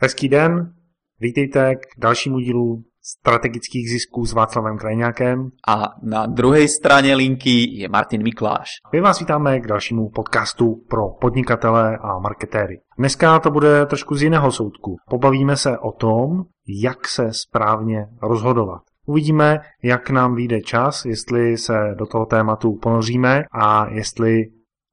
Hezký 0.00 0.28
den, 0.28 0.74
vítejte 1.20 1.74
k 1.74 1.80
dalšímu 1.98 2.38
dílu 2.38 2.82
strategických 3.02 3.90
zisků 3.90 4.26
s 4.26 4.32
Václavem 4.32 4.78
Krajňákem. 4.78 5.50
A 5.68 5.82
na 6.02 6.26
druhé 6.26 6.68
straně 6.68 7.14
linky 7.14 7.80
je 7.80 7.88
Martin 7.88 8.22
Mikláš. 8.22 8.68
My 8.92 9.00
vás 9.00 9.20
vítáme 9.20 9.60
k 9.60 9.66
dalšímu 9.66 10.10
podcastu 10.10 10.84
pro 10.88 11.08
podnikatele 11.20 11.98
a 12.00 12.18
marketéry. 12.18 12.80
Dneska 12.98 13.38
to 13.38 13.50
bude 13.50 13.86
trošku 13.86 14.14
z 14.14 14.22
jiného 14.22 14.52
soudku. 14.52 14.96
Pobavíme 15.10 15.56
se 15.56 15.78
o 15.78 15.92
tom, 15.92 16.44
jak 16.82 17.08
se 17.08 17.28
správně 17.30 18.06
rozhodovat. 18.22 18.82
Uvidíme, 19.06 19.60
jak 19.82 20.10
nám 20.10 20.34
vyjde 20.34 20.60
čas, 20.60 21.04
jestli 21.04 21.58
se 21.58 21.94
do 21.98 22.06
toho 22.06 22.26
tématu 22.26 22.78
ponoříme 22.82 23.44
a 23.52 23.86
jestli 23.88 24.42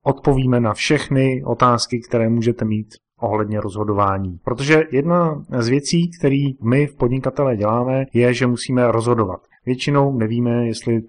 odpovíme 0.06 0.60
na 0.60 0.74
všechny 0.74 1.44
otázky, 1.46 2.02
které 2.10 2.30
můžete 2.30 2.66
mít 2.66 2.88
ohledně 3.24 3.62
rozhodování. 3.62 4.38
Protože 4.44 4.84
jedna 4.92 5.44
z 5.60 5.68
věcí, 5.68 6.12
které 6.20 6.44
my 6.64 6.88
v 6.88 6.96
podnikatele 6.96 7.58
děláme, 7.58 8.06
je, 8.14 8.34
že 8.34 8.48
musíme 8.48 8.92
rozhodovat. 8.92 9.42
Většinou 9.66 10.18
nevíme, 10.18 10.68
jestli 10.68 11.02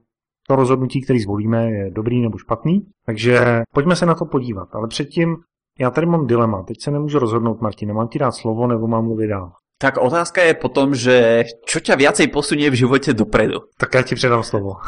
to 0.48 0.56
rozhodnutí, 0.56 1.00
který 1.00 1.20
zvolíme, 1.20 1.70
je 1.70 1.90
dobrý 1.90 2.22
nebo 2.22 2.38
špatný. 2.38 2.86
Takže 3.06 3.62
pojďme 3.74 3.96
se 3.96 4.06
na 4.06 4.14
to 4.14 4.24
podívat. 4.24 4.68
Ale 4.74 4.88
předtím 4.88 5.36
já 5.78 5.90
tady 5.90 6.06
mám 6.06 6.26
dilema. 6.26 6.62
Teď 6.62 6.76
se 6.80 6.90
nemůžu 6.90 7.18
rozhodnout, 7.18 7.60
Martin. 7.60 7.92
Mám 7.92 8.08
ti 8.08 8.18
dát 8.18 8.30
slovo 8.30 8.66
nebo 8.66 8.86
mám 8.86 9.04
mluvit 9.04 9.28
dál? 9.28 9.52
Tak 9.78 9.98
otázka 9.98 10.42
je 10.42 10.54
potom, 10.54 10.94
že 10.94 11.44
čo 11.66 11.82
ťa 11.82 11.98
viacej 11.98 12.30
posunie 12.30 12.70
v 12.70 12.78
živote 12.78 13.10
dopredu? 13.10 13.66
Tak 13.76 13.94
já 13.94 14.02
ti 14.02 14.14
předám 14.14 14.42
slovo. 14.42 14.78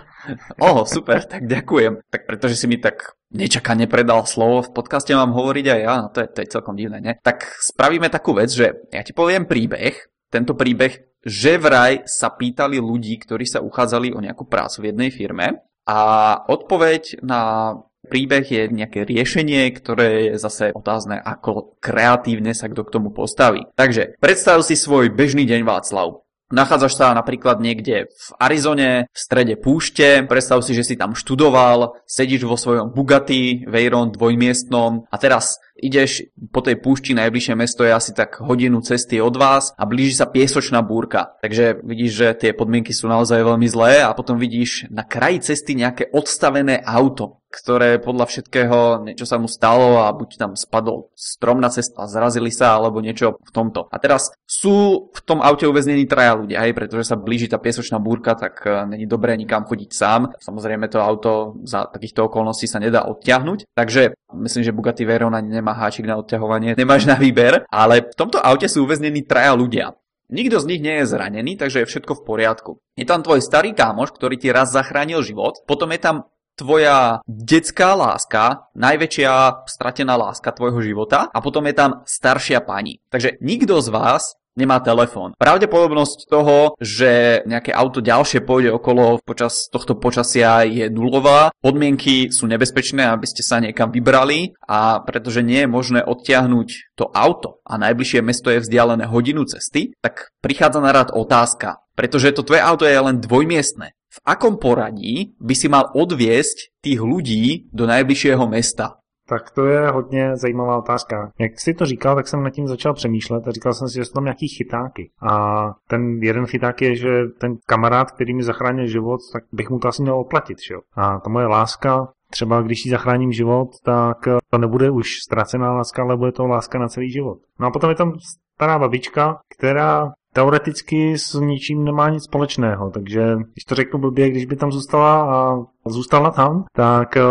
Oho, 0.62 0.86
super, 0.86 1.24
tak 1.24 1.46
ďakujem. 1.46 1.96
Tak 2.10 2.26
pretože 2.26 2.56
si 2.56 2.66
mi 2.66 2.78
tak 2.78 3.18
nečakane 3.34 3.86
predal 3.86 4.24
slovo, 4.26 4.62
v 4.62 4.72
podcaste 4.72 5.12
mám 5.12 5.34
hovoriť 5.34 5.66
aj 5.68 5.80
ja, 5.80 5.94
no 6.00 6.08
to 6.08 6.20
je, 6.20 6.28
to 6.32 6.38
je 6.40 6.52
celkom 6.54 6.76
divné, 6.76 7.00
ne? 7.00 7.12
Tak 7.20 7.44
spravíme 7.60 8.08
takú 8.08 8.32
vec, 8.32 8.48
že 8.48 8.88
ja 8.88 9.02
ti 9.04 9.12
poviem 9.12 9.44
príbeh, 9.44 9.92
tento 10.32 10.54
príbeh, 10.56 11.18
že 11.24 11.58
vraj 11.58 12.06
sa 12.06 12.32
pýtali 12.32 12.78
ľudí, 12.80 13.18
ktorí 13.20 13.44
sa 13.44 13.60
uchádzali 13.60 14.14
o 14.14 14.22
nejakú 14.22 14.46
prácu 14.46 14.80
v 14.80 14.88
jednej 14.94 15.10
firme 15.10 15.66
a 15.88 15.98
odpoveď 16.46 17.24
na 17.24 17.72
príbeh 18.08 18.44
je 18.48 18.62
nejaké 18.72 19.04
riešenie, 19.04 19.68
ktoré 19.76 20.32
je 20.32 20.40
zase 20.40 20.72
otázne, 20.72 21.20
ako 21.20 21.76
kreatívne 21.78 22.56
sa 22.56 22.66
kto 22.72 22.88
k 22.88 22.92
tomu 22.96 23.12
postaví. 23.12 23.68
Takže 23.76 24.16
predstav 24.18 24.64
si 24.64 24.74
svoj 24.74 25.12
bežný 25.12 25.44
deň 25.44 25.62
Václav. 25.68 26.24
Nachádzaš 26.48 26.96
sa 26.96 27.12
napríklad 27.12 27.60
niekde 27.60 28.08
v 28.08 28.28
Arizone, 28.40 29.12
v 29.12 29.18
strede 29.20 29.60
púšte, 29.60 30.24
predstav 30.24 30.64
si, 30.64 30.72
že 30.72 30.80
si 30.80 30.96
tam 30.96 31.12
študoval, 31.12 32.00
sedíš 32.08 32.48
vo 32.48 32.56
svojom 32.56 32.88
Bugatti 32.88 33.68
Veyron 33.68 34.16
dvojmiestnom 34.16 35.12
a 35.12 35.16
teraz 35.20 35.60
ideš 35.76 36.24
po 36.48 36.64
tej 36.64 36.80
púšti, 36.80 37.12
najbližšie 37.12 37.52
mesto 37.52 37.84
je 37.84 37.92
asi 37.92 38.16
tak 38.16 38.40
hodinu 38.40 38.80
cesty 38.80 39.20
od 39.20 39.36
vás 39.36 39.76
a 39.76 39.84
blíži 39.84 40.16
sa 40.16 40.24
piesočná 40.24 40.80
búrka. 40.80 41.36
Takže 41.44 41.84
vidíš, 41.84 42.12
že 42.16 42.28
tie 42.40 42.50
podmienky 42.56 42.96
sú 42.96 43.12
naozaj 43.12 43.44
veľmi 43.44 43.68
zlé 43.68 44.00
a 44.00 44.16
potom 44.16 44.40
vidíš 44.40 44.88
na 44.88 45.04
kraji 45.04 45.52
cesty 45.52 45.76
nejaké 45.76 46.08
odstavené 46.16 46.80
auto 46.80 47.37
ktoré 47.48 47.96
podľa 47.96 48.28
všetkého 48.28 49.08
niečo 49.08 49.24
sa 49.24 49.40
mu 49.40 49.48
stalo 49.48 50.04
a 50.04 50.12
buď 50.12 50.28
tam 50.36 50.52
spadol 50.52 51.08
strom 51.16 51.58
na 51.64 51.72
cestu 51.72 51.96
a 51.96 52.04
zrazili 52.04 52.52
sa, 52.52 52.76
alebo 52.76 53.00
niečo 53.00 53.40
v 53.40 53.50
tomto. 53.50 53.88
A 53.88 53.96
teraz 53.96 54.28
sú 54.44 55.08
v 55.10 55.20
tom 55.24 55.40
aute 55.40 55.64
uväznení 55.64 56.04
traja 56.04 56.36
ľudia, 56.36 56.60
aj 56.60 56.72
pretože 56.76 57.08
sa 57.08 57.16
blíži 57.16 57.48
tá 57.48 57.56
piesočná 57.56 57.96
búrka, 57.96 58.36
tak 58.36 58.60
e, 58.68 58.84
není 58.84 59.08
dobré 59.08 59.32
nikam 59.40 59.64
chodiť 59.64 59.90
sám. 59.90 60.20
Samozrejme 60.36 60.92
to 60.92 61.00
auto 61.00 61.56
za 61.64 61.88
takýchto 61.88 62.28
okolností 62.28 62.68
sa 62.68 62.78
nedá 62.78 63.08
odťahnuť, 63.08 63.72
takže 63.72 64.12
myslím, 64.36 64.62
že 64.62 64.76
Bugatti 64.76 65.08
Veyron 65.08 65.32
ani 65.32 65.48
nemá 65.48 65.72
háčik 65.72 66.04
na 66.04 66.20
odťahovanie, 66.20 66.76
nemáš 66.80 67.08
na 67.08 67.16
výber, 67.16 67.64
ale 67.72 68.04
v 68.04 68.14
tomto 68.16 68.38
aute 68.38 68.68
sú 68.68 68.84
uväznení 68.84 69.24
traja 69.24 69.56
ľudia. 69.56 69.96
Nikto 70.28 70.60
z 70.60 70.68
nich 70.68 70.84
nie 70.84 71.00
je 71.00 71.08
zranený, 71.08 71.56
takže 71.56 71.80
je 71.82 71.88
všetko 71.88 72.20
v 72.20 72.24
poriadku. 72.28 72.70
Je 73.00 73.08
tam 73.08 73.24
tvoj 73.24 73.40
starý 73.40 73.72
kámoš, 73.72 74.12
ktorý 74.12 74.36
ti 74.36 74.52
raz 74.52 74.68
zachránil 74.76 75.24
život, 75.24 75.64
potom 75.64 75.88
je 75.88 76.00
tam 76.04 76.28
tvoja 76.58 77.22
detská 77.24 77.94
láska, 77.94 78.66
najväčšia 78.74 79.62
stratená 79.70 80.18
láska 80.18 80.50
tvojho 80.50 80.82
života 80.82 81.30
a 81.30 81.38
potom 81.38 81.62
je 81.70 81.74
tam 81.78 81.90
staršia 82.02 82.66
pani. 82.66 82.98
Takže 83.06 83.38
nikto 83.38 83.78
z 83.78 83.88
vás 83.94 84.34
nemá 84.58 84.82
telefón. 84.82 85.38
Pravdepodobnosť 85.38 86.26
toho, 86.26 86.74
že 86.82 87.40
nejaké 87.46 87.70
auto 87.70 88.02
ďalšie 88.02 88.42
pôjde 88.42 88.74
okolo 88.74 89.22
počas 89.22 89.70
tohto 89.70 89.94
počasia 89.94 90.66
je 90.66 90.90
nulová. 90.90 91.54
Podmienky 91.62 92.34
sú 92.34 92.50
nebezpečné, 92.50 93.06
aby 93.06 93.26
ste 93.30 93.46
sa 93.46 93.62
niekam 93.62 93.94
vybrali 93.94 94.58
a 94.66 94.98
pretože 95.06 95.46
nie 95.46 95.62
je 95.64 95.70
možné 95.70 96.00
odtiahnuť 96.02 96.98
to 96.98 97.06
auto 97.14 97.62
a 97.62 97.78
najbližšie 97.78 98.20
mesto 98.26 98.50
je 98.50 98.60
vzdialené 98.60 99.06
hodinu 99.06 99.46
cesty, 99.46 99.94
tak 100.02 100.34
prichádza 100.42 100.82
na 100.82 100.90
rad 100.90 101.14
otázka. 101.14 101.78
Pretože 101.94 102.34
to 102.34 102.46
tvoje 102.46 102.62
auto 102.62 102.86
je 102.86 102.94
len 102.94 103.18
dvojmiestne 103.22 103.94
v 104.18 104.18
akom 104.26 104.58
poradí 104.58 105.38
by 105.38 105.54
si 105.54 105.70
mal 105.70 105.94
odviesť 105.94 106.82
tých 106.82 106.98
ľudí 106.98 107.70
do 107.70 107.86
najbližšieho 107.86 108.42
mesta? 108.50 108.97
Tak 109.28 109.50
to 109.50 109.66
je 109.66 109.88
hodně 109.88 110.36
zajímavá 110.36 110.78
otázka. 110.78 111.30
Jak 111.38 111.60
jsi 111.60 111.74
to 111.74 111.86
říkal, 111.86 112.14
tak 112.14 112.28
jsem 112.28 112.42
nad 112.42 112.50
tím 112.50 112.66
začal 112.66 112.94
přemýšlet 112.94 113.48
a 113.48 113.50
říkal 113.50 113.74
jsem 113.74 113.88
si, 113.88 113.94
že 113.94 114.04
jsou 114.04 114.12
tam 114.12 114.24
nějaký 114.24 114.48
chytáky. 114.48 115.10
A 115.30 115.64
ten 115.88 116.22
jeden 116.22 116.46
chyták 116.46 116.82
je, 116.82 116.96
že 116.96 117.08
ten 117.40 117.56
kamarád, 117.66 118.10
který 118.10 118.34
mi 118.34 118.42
zachránil 118.42 118.86
život, 118.86 119.20
tak 119.32 119.42
bych 119.52 119.70
mu 119.70 119.78
to 119.78 119.88
asi 119.88 120.02
měl 120.02 120.14
oplatit. 120.14 120.58
Že? 120.68 120.74
A 120.94 121.18
ta 121.18 121.30
moje 121.30 121.46
láska, 121.46 122.08
třeba 122.30 122.62
když 122.62 122.82
si 122.82 122.90
zachráním 122.90 123.32
život, 123.32 123.68
tak 123.84 124.18
to 124.50 124.58
nebude 124.58 124.90
už 124.90 125.08
ztracená 125.26 125.72
láska, 125.72 126.02
ale 126.02 126.16
bude 126.16 126.32
to 126.32 126.46
láska 126.46 126.78
na 126.78 126.88
celý 126.88 127.10
život. 127.10 127.38
No 127.60 127.66
a 127.66 127.70
potom 127.70 127.90
je 127.90 127.96
tam 127.96 128.12
stará 128.54 128.78
babička, 128.78 129.38
která 129.58 130.12
teoreticky 130.32 131.18
s 131.18 131.40
ničím 131.40 131.84
nemá 131.84 132.08
nic 132.08 132.24
společného, 132.24 132.90
takže 132.90 133.36
když 133.52 133.64
to 133.64 133.74
řeknu 133.74 134.00
blbě, 134.00 134.30
když 134.30 134.46
by 134.46 134.56
tam 134.56 134.72
zůstala 134.72 135.22
a 135.22 135.56
zůstala 135.86 136.30
tam, 136.30 136.64
tak 136.72 137.16
eh, 137.16 137.22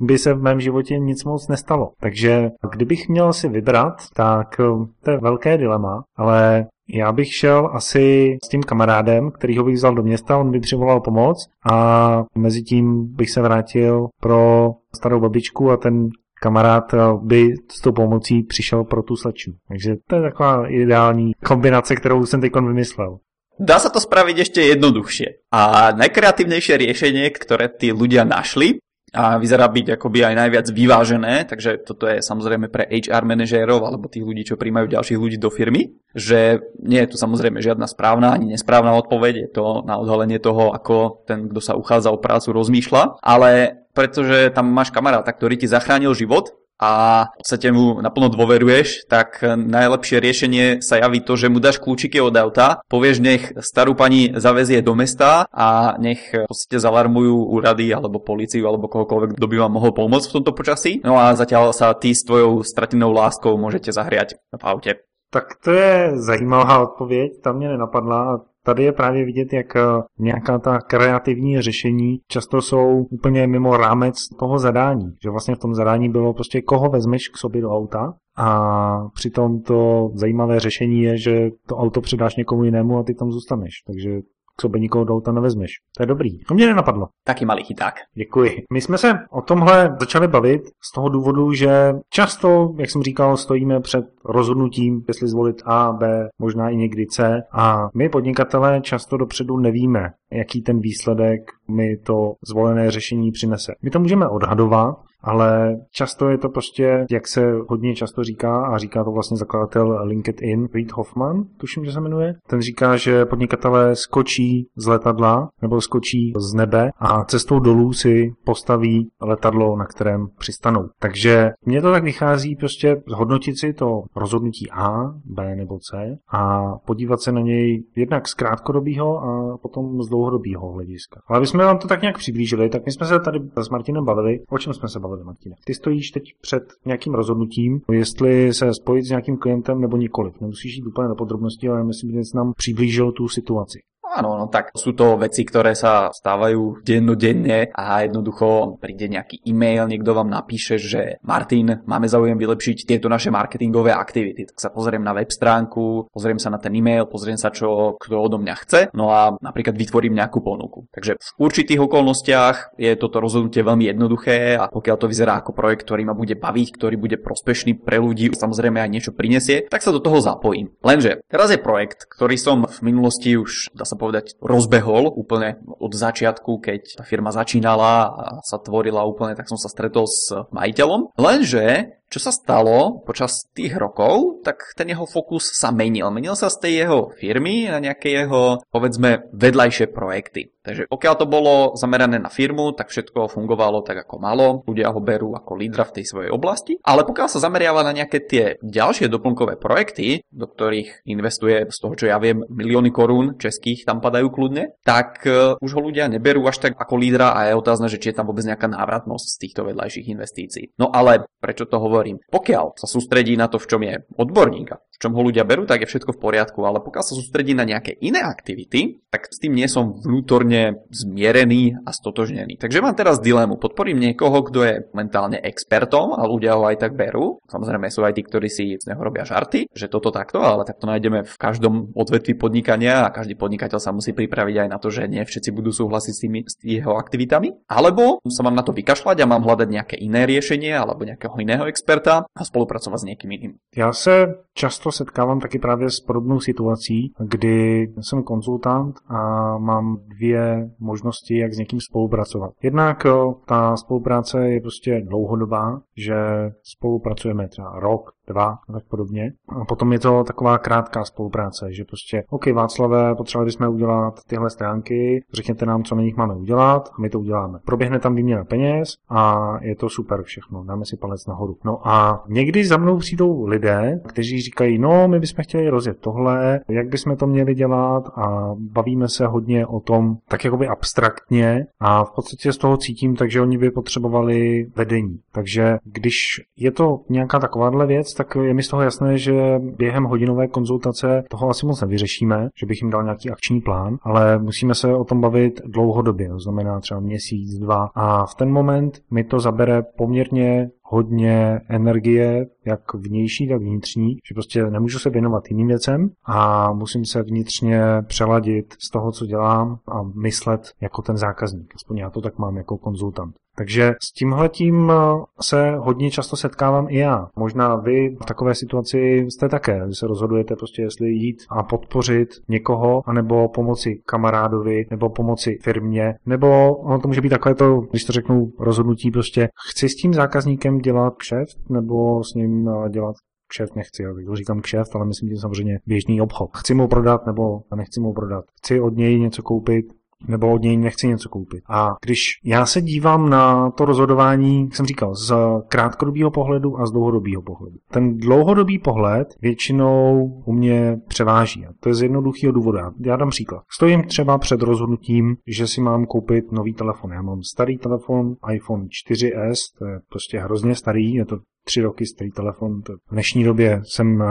by 0.00 0.18
se 0.18 0.34
v 0.34 0.42
mém 0.42 0.60
životě 0.60 0.98
nic 0.98 1.24
moc 1.24 1.48
nestalo. 1.48 1.90
Takže 2.00 2.50
kdybych 2.70 3.08
měl 3.08 3.32
si 3.32 3.48
vybrat, 3.48 3.94
tak 4.14 4.60
eh, 4.60 4.86
to 5.04 5.10
je 5.10 5.18
velké 5.18 5.58
dilema, 5.58 6.04
ale 6.16 6.66
já 6.88 7.12
bych 7.12 7.34
šel 7.34 7.70
asi 7.72 8.36
s 8.44 8.48
tím 8.48 8.62
kamarádem, 8.62 9.30
který 9.30 9.58
ho 9.58 9.64
bych 9.64 9.74
vzal 9.74 9.94
do 9.94 10.02
města, 10.02 10.38
on 10.38 10.50
by 10.50 10.60
přivolal 10.60 11.00
pomoc 11.00 11.48
a 11.70 12.24
mezi 12.34 12.62
tím 12.62 13.14
bych 13.14 13.30
se 13.30 13.42
vrátil 13.42 14.06
pro 14.20 14.70
starou 14.94 15.20
babičku 15.20 15.70
a 15.70 15.76
ten 15.76 16.08
kamarád 16.42 16.94
eh, 16.94 16.98
by 17.22 17.54
s 17.70 17.80
tou 17.80 17.92
pomocí 17.92 18.42
přišel 18.42 18.84
pro 18.84 19.02
tu 19.02 19.16
slečnu. 19.16 19.52
Takže 19.68 19.96
to 20.08 20.16
je 20.16 20.22
taková 20.22 20.68
ideální 20.68 21.32
kombinace, 21.44 21.96
kterou 21.96 22.26
jsem 22.26 22.40
teď 22.40 22.52
vymyslel. 22.54 23.18
Dá 23.56 23.80
sa 23.80 23.88
to 23.88 24.04
spraviť 24.04 24.36
ešte 24.44 24.60
jednoduchšie. 24.68 25.48
A 25.48 25.88
najkreatívnejšie 25.96 26.76
riešenie, 26.76 27.32
ktoré 27.32 27.72
tí 27.72 27.88
ľudia 27.88 28.28
našli, 28.28 28.84
a 29.16 29.40
vyzerá 29.40 29.64
byť 29.72 29.96
akoby 29.96 30.28
aj 30.28 30.34
najviac 30.36 30.66
vyvážené, 30.68 31.48
takže 31.48 31.80
toto 31.80 32.04
je 32.04 32.20
samozrejme 32.20 32.68
pre 32.68 32.84
HR 32.84 33.24
manažérov 33.24 33.80
alebo 33.80 34.12
tých 34.12 34.28
ľudí, 34.28 34.44
čo 34.44 34.60
príjmajú 34.60 34.92
ďalších 34.92 35.16
ľudí 35.16 35.40
do 35.40 35.48
firmy, 35.48 35.96
že 36.12 36.60
nie 36.84 37.00
je 37.00 37.10
tu 37.10 37.16
samozrejme 37.16 37.64
žiadna 37.64 37.88
správna 37.88 38.36
ani 38.36 38.52
nesprávna 38.52 38.92
odpoveď, 39.00 39.48
je 39.48 39.50
to 39.56 39.80
na 39.88 39.96
odhalenie 39.96 40.36
toho, 40.36 40.76
ako 40.76 41.24
ten, 41.24 41.48
kto 41.48 41.60
sa 41.64 41.80
uchádza 41.80 42.12
o 42.12 42.20
prácu, 42.20 42.52
rozmýšľa, 42.52 43.24
ale 43.24 43.82
pretože 43.96 44.52
tam 44.52 44.68
máš 44.68 44.92
kamaráta, 44.92 45.32
ktorý 45.32 45.56
ti 45.56 45.64
zachránil 45.64 46.12
život 46.12 46.52
a 46.76 47.24
v 47.32 47.36
podstate 47.40 47.68
mu 47.72 48.04
naplno 48.04 48.28
dôveruješ, 48.28 49.08
tak 49.08 49.40
najlepšie 49.46 50.20
riešenie 50.20 50.64
sa 50.84 51.00
javí 51.00 51.24
to, 51.24 51.36
že 51.36 51.48
mu 51.48 51.60
dáš 51.60 51.80
kľúčiky 51.80 52.20
od 52.20 52.36
auta, 52.36 52.84
povieš 52.88 53.16
nech 53.24 53.42
starú 53.64 53.96
pani 53.96 54.36
zavezie 54.36 54.84
do 54.84 54.92
mesta 54.92 55.48
a 55.48 55.96
nech 55.96 56.32
v 56.32 56.48
podstate 56.48 56.76
zalarmujú 56.76 57.48
úrady 57.48 57.92
alebo 57.92 58.20
policiu 58.20 58.68
alebo 58.68 58.92
kohokoľvek, 58.92 59.36
kto 59.36 59.46
by 59.48 59.56
vám 59.56 59.72
mohol 59.72 59.92
pomôcť 59.96 60.28
v 60.28 60.36
tomto 60.40 60.52
počasí. 60.52 61.00
No 61.00 61.16
a 61.16 61.32
zatiaľ 61.32 61.72
sa 61.72 61.96
ty 61.96 62.12
s 62.12 62.24
tvojou 62.24 62.60
stratenou 62.60 63.12
láskou 63.12 63.56
môžete 63.56 63.92
zahriať 63.92 64.36
v 64.52 64.62
aute. 64.64 64.92
Tak 65.30 65.58
to 65.64 65.72
je 65.72 66.10
zajímavá 66.14 66.82
odpověď, 66.82 67.32
ta 67.42 67.52
mě 67.52 67.68
nenapadla 67.68 68.40
Tady 68.66 68.84
je 68.84 68.92
právě 68.92 69.24
vidět, 69.24 69.52
jak 69.52 69.76
eh, 69.76 69.80
nějaká 70.18 70.58
ta 70.58 70.78
kreativní 70.78 71.62
řešení 71.62 72.18
často 72.28 72.62
jsou 72.62 73.06
úplně 73.10 73.46
mimo 73.46 73.76
rámec 73.76 74.16
toho 74.38 74.58
zadání. 74.58 75.12
Že 75.22 75.30
vlastně 75.30 75.54
v 75.54 75.58
tom 75.58 75.74
zadání 75.74 76.08
bylo 76.08 76.34
prostě 76.34 76.62
koho 76.62 76.90
vezmeš 76.90 77.28
k 77.28 77.38
sobě 77.38 77.62
do 77.62 77.70
auta 77.70 78.14
a 78.36 79.08
přitom 79.14 79.62
to 79.62 80.10
zajímavé 80.14 80.60
řešení 80.60 81.02
je, 81.02 81.18
že 81.18 81.50
to 81.68 81.76
auto 81.76 82.00
předáš 82.00 82.36
někomu 82.36 82.64
jinému 82.64 82.98
a 82.98 83.02
ty 83.02 83.14
tam 83.14 83.30
zůstaneš. 83.30 83.72
Takže 83.86 84.10
k 84.56 84.62
sobě 84.62 84.80
nikoho 84.80 85.04
do 85.04 85.14
auta 85.14 85.32
nevezmeš. 85.32 85.70
To 85.96 86.02
je 86.02 86.06
dobrý. 86.06 86.38
To 86.38 86.54
mě 86.54 86.66
nenapadlo. 86.66 87.06
Taky 87.24 87.44
malý 87.44 87.64
chyták. 87.64 87.94
Děkuji. 88.14 88.62
My 88.72 88.80
jsme 88.80 88.98
se 88.98 89.12
o 89.30 89.42
tomhle 89.42 89.96
začali 90.00 90.28
bavit 90.28 90.62
z 90.82 90.92
toho 90.94 91.08
důvodu, 91.08 91.52
že 91.52 91.92
často, 92.10 92.74
jak 92.78 92.90
jsem 92.90 93.02
říkal, 93.02 93.36
stojíme 93.36 93.80
před 93.80 94.04
rozhodnutím, 94.28 95.02
jestli 95.08 95.28
zvolit 95.28 95.62
A, 95.64 95.92
B, 95.92 96.28
možná 96.38 96.70
i 96.70 96.76
někdy 96.76 97.06
C. 97.06 97.42
A 97.52 97.88
my 97.94 98.08
podnikatelé 98.08 98.80
často 98.80 99.16
dopředu 99.16 99.56
nevíme, 99.56 100.10
jaký 100.32 100.62
ten 100.62 100.80
výsledek 100.80 101.40
mi 101.70 101.96
to 101.96 102.32
zvolené 102.48 102.90
řešení 102.90 103.32
přinese. 103.32 103.72
My 103.82 103.90
to 103.90 104.00
můžeme 104.00 104.28
odhadovat, 104.28 104.96
ale 105.22 105.76
často 105.92 106.28
je 106.28 106.38
to 106.38 106.48
prostě, 106.48 107.06
jak 107.10 107.28
se 107.28 107.52
hodně 107.68 107.94
často 107.94 108.24
říká, 108.24 108.66
a 108.66 108.78
říká 108.78 109.04
to 109.04 109.10
vlastně 109.10 109.36
zakladatel 109.36 109.98
LinkedIn, 110.04 110.68
Reid 110.74 110.92
Hoffman, 110.92 111.44
tuším, 111.56 111.84
že 111.84 111.92
se 111.92 112.00
jmenuje. 112.00 112.34
Ten 112.46 112.60
říká, 112.60 112.96
že 112.96 113.24
podnikatelé 113.24 113.96
skočí 113.96 114.68
z 114.76 114.86
letadla 114.86 115.48
nebo 115.62 115.80
skočí 115.80 116.32
z 116.38 116.54
nebe 116.54 116.90
a 116.98 117.24
cestou 117.24 117.58
dolů 117.58 117.92
si 117.92 118.32
postaví 118.44 119.08
letadlo, 119.22 119.76
na 119.76 119.84
kterém 119.84 120.26
přistanou. 120.38 120.88
Takže 121.00 121.50
mně 121.64 121.82
to 121.82 121.92
tak 121.92 122.04
vychází 122.04 122.56
prostě 122.56 122.96
zhodnotit 123.08 123.58
si 123.58 123.72
to 123.72 124.02
rozhodnutí 124.16 124.70
A, 124.70 125.14
B 125.24 125.56
nebo 125.56 125.78
C 125.78 126.18
a 126.28 126.72
podívat 126.86 127.20
se 127.20 127.32
na 127.32 127.40
něj 127.40 127.84
jednak 127.96 128.28
z 128.28 128.34
krátkodobého 128.34 129.18
a 129.18 129.58
potom 129.58 130.02
z 130.02 130.08
dlouhodobého 130.08 130.72
hlediska. 130.72 131.20
Ale 131.26 131.46
jsme 131.46 131.64
vám 131.64 131.78
to 131.78 131.88
tak 131.88 132.00
nějak 132.02 132.18
přiblížili, 132.18 132.68
tak 132.68 132.86
my 132.86 132.92
jsme 132.92 133.06
se 133.06 133.20
tady 133.20 133.40
s 133.56 133.68
Martinem 133.68 134.04
bavili. 134.04 134.40
O 134.48 134.58
čem 134.58 134.72
jsme 134.72 134.88
se 134.88 135.00
bavili, 135.00 135.24
Martine? 135.24 135.56
Ty 135.64 135.74
stojíš 135.74 136.10
teď 136.10 136.22
před 136.40 136.62
nějakým 136.84 137.14
rozhodnutím, 137.14 137.80
jestli 137.92 138.54
se 138.54 138.74
spojit 138.74 139.04
s 139.04 139.10
nějakým 139.10 139.36
klientem 139.36 139.80
nebo 139.80 139.96
nikoliv. 139.96 140.40
Nemusíš 140.40 140.76
jít 140.76 140.86
úplně 140.86 141.08
do 141.08 141.14
podrobností, 141.14 141.68
ale 141.68 141.84
myslím, 141.84 142.12
že 142.12 142.18
jsi 142.18 142.36
nám 142.36 142.52
přiblížil 142.56 143.12
tu 143.12 143.28
situaci. 143.28 143.78
Áno, 144.16 144.40
no 144.40 144.48
tak 144.48 144.72
sú 144.72 144.96
to 144.96 145.20
veci, 145.20 145.44
ktoré 145.44 145.76
sa 145.76 146.08
stávajú 146.08 146.80
dennodenne 146.80 147.68
a 147.76 148.00
jednoducho 148.00 148.80
príde 148.80 149.12
nejaký 149.12 149.44
e-mail, 149.44 149.84
niekto 149.84 150.16
vám 150.16 150.32
napíše, 150.32 150.80
že 150.80 151.20
Martin, 151.20 151.84
máme 151.84 152.08
záujem 152.08 152.40
vylepšiť 152.40 152.88
tieto 152.88 153.12
naše 153.12 153.28
marketingové 153.28 153.92
aktivity. 153.92 154.48
Tak 154.48 154.56
sa 154.56 154.72
pozriem 154.72 155.04
na 155.04 155.12
web 155.12 155.28
stránku, 155.28 156.08
pozriem 156.08 156.40
sa 156.40 156.48
na 156.48 156.56
ten 156.56 156.72
e-mail, 156.72 157.04
pozriem 157.04 157.36
sa, 157.36 157.52
čo 157.52 158.00
kto 158.00 158.16
odo 158.16 158.40
mňa 158.40 158.54
chce, 158.64 158.80
no 158.96 159.12
a 159.12 159.36
napríklad 159.36 159.76
vytvorím 159.76 160.16
nejakú 160.16 160.40
ponuku. 160.40 160.88
Takže 160.96 161.20
v 161.20 161.30
určitých 161.36 161.84
okolnostiach 161.84 162.80
je 162.80 162.96
toto 162.96 163.20
rozhodnutie 163.20 163.60
veľmi 163.60 163.92
jednoduché 163.92 164.56
a 164.56 164.72
pokiaľ 164.72 164.96
to 164.96 165.12
vyzerá 165.12 165.44
ako 165.44 165.52
projekt, 165.52 165.84
ktorý 165.84 166.08
ma 166.08 166.16
bude 166.16 166.40
baviť, 166.40 166.68
ktorý 166.72 166.96
bude 166.96 167.20
prospešný 167.20 167.84
pre 167.84 168.00
ľudí, 168.00 168.32
samozrejme 168.32 168.80
aj 168.80 168.88
niečo 168.88 169.12
prinesie, 169.12 169.68
tak 169.68 169.84
sa 169.84 169.92
do 169.92 170.00
toho 170.00 170.24
zapojím. 170.24 170.72
Lenže 170.80 171.20
teraz 171.28 171.52
je 171.52 171.60
projekt, 171.60 172.08
ktorý 172.08 172.40
som 172.40 172.64
v 172.64 172.80
minulosti 172.80 173.36
už, 173.36 173.76
dá 173.76 173.84
sa 173.84 173.98
povedať, 173.98 174.05
rozbehol 174.42 175.10
úplne 175.14 175.62
od 175.66 175.92
začiatku, 175.94 176.60
keď 176.60 177.00
tá 177.00 177.04
firma 177.06 177.32
začínala 177.32 177.92
a 178.10 178.24
sa 178.44 178.58
tvorila 178.60 179.06
úplne, 179.06 179.34
tak 179.34 179.48
som 179.48 179.58
sa 179.58 179.70
stretol 179.70 180.06
s 180.06 180.30
majiteľom. 180.52 181.16
Lenže 181.16 181.96
čo 182.06 182.22
sa 182.22 182.30
stalo 182.30 183.02
počas 183.02 183.50
tých 183.50 183.74
rokov, 183.74 184.42
tak 184.46 184.74
ten 184.78 184.86
jeho 184.86 185.04
fokus 185.04 185.50
sa 185.50 185.74
menil. 185.74 186.08
Menil 186.14 186.38
sa 186.38 186.46
z 186.46 186.62
tej 186.62 186.72
jeho 186.86 186.98
firmy 187.18 187.66
na 187.66 187.82
nejaké 187.82 188.14
jeho, 188.14 188.62
povedzme, 188.70 189.26
vedľajšie 189.34 189.90
projekty. 189.90 190.54
Takže 190.66 190.90
pokiaľ 190.90 191.14
to 191.14 191.26
bolo 191.30 191.54
zamerané 191.78 192.18
na 192.18 192.26
firmu, 192.26 192.74
tak 192.74 192.90
všetko 192.90 193.30
fungovalo 193.30 193.86
tak 193.86 194.02
ako 194.02 194.18
malo, 194.18 194.46
ľudia 194.66 194.90
ho 194.90 194.98
berú 194.98 195.38
ako 195.38 195.54
lídra 195.54 195.86
v 195.86 196.02
tej 196.02 196.04
svojej 196.10 196.30
oblasti, 196.34 196.74
ale 196.82 197.06
pokiaľ 197.06 197.28
sa 197.30 197.38
zameriava 197.38 197.86
na 197.86 197.94
nejaké 197.94 198.18
tie 198.26 198.44
ďalšie 198.58 199.06
doplnkové 199.06 199.62
projekty, 199.62 200.26
do 200.26 200.50
ktorých 200.50 201.06
investuje 201.06 201.70
z 201.70 201.78
toho, 201.78 201.94
čo 201.94 202.10
ja 202.10 202.18
viem, 202.18 202.42
milióny 202.50 202.90
korún 202.90 203.38
českých 203.38 203.86
tam 203.86 204.02
padajú 204.02 204.26
kľudne, 204.34 204.74
tak 204.82 205.22
uh, 205.30 205.54
už 205.62 205.70
ho 205.78 205.80
ľudia 205.86 206.10
neberú 206.10 206.42
až 206.50 206.58
tak 206.58 206.74
ako 206.74 206.98
lídra 206.98 207.38
a 207.38 207.46
je 207.46 207.54
otázne, 207.54 207.86
že 207.86 208.02
či 208.02 208.10
je 208.10 208.18
tam 208.18 208.26
vôbec 208.26 208.42
nejaká 208.42 208.66
návratnosť 208.66 209.26
z 209.26 209.36
týchto 209.46 209.62
vedľajších 209.70 210.10
investícií. 210.10 210.74
No 210.82 210.90
ale 210.90 211.30
prečo 211.38 211.70
to 211.70 211.78
hovorím? 211.78 211.95
Pokiaľ 212.28 212.76
sa 212.76 212.86
sústredí 212.88 213.38
na 213.38 213.48
to, 213.48 213.56
v 213.56 213.66
čom 213.68 213.80
je 213.84 213.94
odborník 214.18 214.68
v 214.96 215.00
čom 215.04 215.12
ho 215.12 215.20
ľudia 215.20 215.44
berú, 215.44 215.68
tak 215.68 215.84
je 215.84 215.90
všetko 215.92 216.16
v 216.16 216.22
poriadku, 216.24 216.64
ale 216.64 216.80
pokiaľ 216.80 217.04
sa 217.04 217.12
sústredí 217.12 217.52
na 217.52 217.68
nejaké 217.68 217.92
iné 218.00 218.24
aktivity, 218.24 219.04
tak 219.12 219.28
s 219.28 219.36
tým 219.36 219.52
nie 219.52 219.68
som 219.68 219.92
vnútorne 220.00 220.88
zmierený 220.88 221.84
a 221.84 221.92
stotožnený. 221.92 222.56
Takže 222.56 222.80
mám 222.80 222.96
teraz 222.96 223.20
dilemu. 223.20 223.60
Podporím 223.60 224.00
niekoho, 224.00 224.40
kto 224.48 224.58
je 224.64 224.74
mentálne 224.96 225.36
expertom 225.36 226.16
a 226.16 226.24
ľudia 226.24 226.56
ho 226.56 226.64
aj 226.64 226.80
tak 226.80 226.92
berú. 226.96 227.44
Samozrejme 227.44 227.92
sú 227.92 228.00
aj 228.08 228.16
tí, 228.16 228.22
ktorí 228.24 228.48
si 228.48 228.64
z 228.80 228.88
neho 228.88 229.00
robia 229.00 229.28
žarty, 229.28 229.68
že 229.76 229.92
toto 229.92 230.08
takto, 230.08 230.40
ale 230.40 230.64
tak 230.64 230.80
to 230.80 230.88
nájdeme 230.88 231.28
v 231.28 231.36
každom 231.36 231.92
odvetví 231.92 232.32
podnikania 232.40 233.04
a 233.04 233.12
každý 233.12 233.36
podnikateľ 233.36 233.78
sa 233.78 233.92
musí 233.92 234.16
pripraviť 234.16 234.64
aj 234.64 234.68
na 234.72 234.80
to, 234.80 234.88
že 234.88 235.04
nie 235.04 235.20
všetci 235.20 235.52
budú 235.52 235.76
súhlasiť 235.76 236.12
s 236.12 236.22
tými 236.24 236.40
s 236.48 236.56
jeho 236.64 236.96
aktivitami. 236.96 237.68
Alebo 237.68 238.24
sa 238.24 238.40
mám 238.46 238.56
na 238.56 238.64
to 238.64 238.72
vykašľať 238.72 239.16
a 239.20 239.30
mám 239.30 239.44
hľadať 239.44 239.68
nejaké 239.68 239.96
iné 240.00 240.24
riešenie 240.24 240.72
alebo 240.72 241.04
nejakého 241.04 241.36
iného 241.42 241.68
experta 241.68 242.24
a 242.30 242.42
spolupracovať 242.42 242.98
s 243.02 243.08
niekým 243.08 243.30
iným. 243.32 243.52
Ja 243.74 243.92
sa 243.92 244.30
často 244.56 244.85
často 244.86 245.04
setkávám 245.04 245.40
taky 245.40 245.58
právě 245.58 245.90
s 245.90 246.00
podobnou 246.00 246.40
situací, 246.40 247.12
kdy 247.20 247.86
jsem 248.00 248.22
konzultant 248.22 248.96
a 249.08 249.18
mám 249.58 249.96
dvě 250.16 250.70
možnosti, 250.78 251.38
jak 251.38 251.52
s 251.54 251.58
někým 251.58 251.80
spolupracovat. 251.80 252.50
Jednak 252.62 253.06
ta 253.46 253.76
spolupráce 253.76 254.48
je 254.48 254.60
prostě 254.60 255.02
dlouhodobá, 255.08 255.80
že 255.96 256.16
spolupracujeme 256.62 257.48
třeba 257.48 257.80
rok, 257.80 258.10
dva 258.28 258.58
a 258.68 258.72
tak 258.72 258.84
podobně. 258.84 259.32
A 259.48 259.64
potom 259.64 259.92
je 259.92 259.98
to 259.98 260.24
taková 260.24 260.58
krátká 260.58 261.04
spolupráce, 261.04 261.72
že 261.72 261.84
prostě, 261.84 262.24
OK, 262.30 262.46
Václavé, 262.46 263.14
potřebovali 263.14 263.46
bychom 263.46 263.68
udělat 263.68 264.14
tyhle 264.26 264.50
stránky, 264.50 265.24
řekněte 265.32 265.66
nám, 265.66 265.82
co 265.82 265.94
na 265.94 266.02
nich 266.02 266.16
máme 266.16 266.34
udělat 266.34 266.88
a 266.98 267.00
my 267.00 267.10
to 267.10 267.20
uděláme. 267.20 267.58
Proběhne 267.64 267.98
tam 267.98 268.14
výměna 268.14 268.44
peněz 268.44 268.94
a 269.08 269.52
je 269.62 269.76
to 269.76 269.88
super 269.88 270.22
všechno, 270.22 270.64
dáme 270.64 270.84
si 270.84 270.96
palec 270.96 271.26
nahoru. 271.26 271.56
No 271.64 271.88
a 271.88 272.24
někdy 272.28 272.64
za 272.64 272.76
mnou 272.76 272.96
přijdou 272.96 273.46
lidé, 273.46 274.00
kteří 274.08 274.40
říkají, 274.40 274.78
no, 274.78 275.08
my 275.08 275.20
bychom 275.20 275.42
chtěli 275.42 275.68
rozjet 275.68 275.98
tohle, 276.00 276.60
jak 276.68 276.88
bychom 276.88 277.16
to 277.16 277.26
měli 277.26 277.54
dělat 277.54 278.04
a 278.16 278.54
bavíme 278.56 279.08
se 279.08 279.26
hodně 279.26 279.66
o 279.66 279.80
tom 279.80 280.16
tak 280.28 280.44
jakoby 280.44 280.68
abstraktně 280.68 281.66
a 281.80 282.04
v 282.04 282.14
podstatě 282.14 282.52
z 282.52 282.58
toho 282.58 282.76
cítím, 282.76 283.16
takže 283.16 283.40
oni 283.40 283.58
by 283.58 283.70
potřebovali 283.70 284.66
vedení. 284.76 285.18
Takže 285.32 285.78
když 285.84 286.14
je 286.56 286.70
to 286.70 287.00
nějaká 287.08 287.38
takováhle 287.38 287.86
věc, 287.86 288.14
tak 288.16 288.36
je 288.42 288.54
mi 288.54 288.62
z 288.62 288.68
toho 288.68 288.82
jasné, 288.82 289.18
že 289.18 289.32
během 289.58 290.04
hodinové 290.04 290.48
konzultace 290.48 291.24
toho 291.30 291.48
asi 291.48 291.66
moc 291.66 291.80
nevyřešíme, 291.80 292.48
že 292.60 292.66
bych 292.66 292.82
jim 292.82 292.90
dal 292.90 293.02
nějaký 293.02 293.30
akční 293.30 293.60
plán, 293.60 293.98
ale 294.02 294.38
musíme 294.38 294.74
se 294.74 294.94
o 294.94 295.04
tom 295.04 295.20
bavit 295.20 295.60
dlouhodobě, 295.66 296.28
to 296.28 296.40
znamená 296.40 296.80
třeba 296.80 297.00
měsíc, 297.00 297.58
dva. 297.58 297.88
A 297.94 298.26
v 298.26 298.34
ten 298.34 298.52
moment 298.52 299.00
mi 299.10 299.24
to 299.24 299.40
zabere 299.40 299.82
poměrně 299.96 300.70
hodně 300.88 301.60
energie, 301.68 302.46
jak 302.64 302.94
vnější, 302.94 303.48
tak 303.48 303.60
vnitřní, 303.60 304.16
že 304.28 304.34
prostě 304.34 304.64
nemůžu 304.64 304.98
se 304.98 305.10
věnovat 305.10 305.48
jiným 305.48 305.68
věcem 305.68 306.10
a 306.24 306.72
musím 306.72 307.04
se 307.04 307.22
vnitřně 307.22 307.82
přeladit 308.06 308.74
z 308.78 308.90
toho, 308.90 309.12
co 309.12 309.26
dělám 309.26 309.78
a 309.88 310.02
myslet 310.02 310.60
jako 310.80 311.02
ten 311.02 311.16
zákazník. 311.16 311.72
Aspoň 311.74 311.96
já 311.96 312.10
to 312.10 312.20
tak 312.20 312.38
mám 312.38 312.56
jako 312.56 312.78
konzultant. 312.78 313.34
Takže 313.56 313.92
s 314.02 314.12
tímhletím 314.12 314.90
eh, 314.90 314.94
se 315.40 315.76
hodně 315.76 316.10
často 316.10 316.36
setkávám 316.36 316.86
i 316.88 316.98
já. 316.98 317.28
Možná 317.36 317.76
vy 317.76 318.16
v 318.22 318.24
takové 318.26 318.54
situaci 318.54 319.26
jste 319.28 319.48
také. 319.48 319.86
Vy 319.86 319.94
se 319.94 320.06
rozhodujete 320.06 320.56
prostě, 320.56 320.82
jestli 320.82 321.08
jít 321.08 321.36
a 321.50 321.62
podpořit 321.62 322.28
někoho, 322.48 323.02
anebo 323.06 323.48
pomoci 323.48 324.00
kamarádovi, 324.06 324.86
nebo 324.90 325.08
pomoci 325.08 325.58
firmě, 325.62 326.14
nebo 326.26 326.76
ono 326.76 327.00
to 327.00 327.08
může 327.08 327.20
být 327.20 327.28
takové 327.28 327.54
to, 327.54 327.80
když 327.90 328.04
to 328.04 328.12
řeknu, 328.12 328.52
rozhodnutí 328.58 329.10
prostě, 329.10 329.48
chci 329.70 329.88
s 329.88 329.96
tím 329.96 330.14
zákazníkem 330.14 330.75
dělat 330.78 331.14
kšeft, 331.16 331.70
nebo 331.70 332.24
s 332.24 332.34
ním 332.34 332.68
eh, 332.68 332.90
dělat 332.90 333.16
kšeft 333.48 333.76
nechci, 333.76 334.02
já 334.02 334.08
to 334.28 334.36
říkám 334.36 334.60
kšeft, 334.60 334.96
ale 334.96 335.06
myslím 335.06 335.28
tím 335.28 335.38
samozřejmě 335.38 335.78
běžný 335.86 336.20
obchod. 336.20 336.50
Chci 336.56 336.74
mu 336.74 336.88
prodat 336.88 337.26
nebo 337.26 337.60
nechci 337.76 338.00
mu 338.00 338.12
prodat. 338.12 338.44
Chci 338.58 338.80
od 338.80 338.96
něj 338.96 339.20
něco 339.20 339.42
koupit 339.42 339.86
nebo 340.28 340.54
od 340.54 340.62
něj 340.62 340.76
nechci 340.76 341.08
něco 341.08 341.28
koupit. 341.28 341.60
A 341.68 341.90
když 342.04 342.20
já 342.44 342.66
se 342.66 342.82
dívám 342.82 343.30
na 343.30 343.70
to 343.70 343.84
rozhodování, 343.84 344.62
jak 344.62 344.74
jsem 344.74 344.86
říkal, 344.86 345.14
z 345.14 345.34
krátkodobého 345.68 346.30
pohledu 346.30 346.80
a 346.80 346.86
z 346.86 346.92
dlouhodobého 346.92 347.42
pohledu. 347.42 347.76
Ten 347.90 348.16
dlouhodobý 348.16 348.78
pohled 348.78 349.28
většinou 349.42 350.24
u 350.46 350.52
mě 350.52 350.96
převáží. 351.08 351.66
A 351.66 351.70
to 351.80 351.88
je 351.88 351.94
z 351.94 352.02
jednoduchého 352.02 352.52
důvodu. 352.52 352.78
Já 353.04 353.16
dám 353.16 353.30
příklad. 353.30 353.62
Stojím 353.76 354.02
třeba 354.02 354.38
před 354.38 354.62
rozhodnutím, 354.62 355.36
že 355.46 355.66
si 355.66 355.80
mám 355.80 356.06
koupit 356.06 356.52
nový 356.52 356.74
telefon. 356.74 357.12
Já 357.12 357.22
mám 357.22 357.42
starý 357.42 357.78
telefon, 357.78 358.34
iPhone 358.54 358.84
4S, 358.84 359.56
to 359.78 359.86
je 359.86 360.00
prostě 360.08 360.38
hrozně 360.38 360.74
starý, 360.74 361.14
je 361.14 361.24
to 361.24 361.36
tři 361.66 361.80
roky 361.80 362.06
starý 362.06 362.30
telefon. 362.30 362.82
V 362.82 363.12
dnešní 363.12 363.44
době 363.44 363.80
jsem 363.84 364.22
eh, 364.22 364.26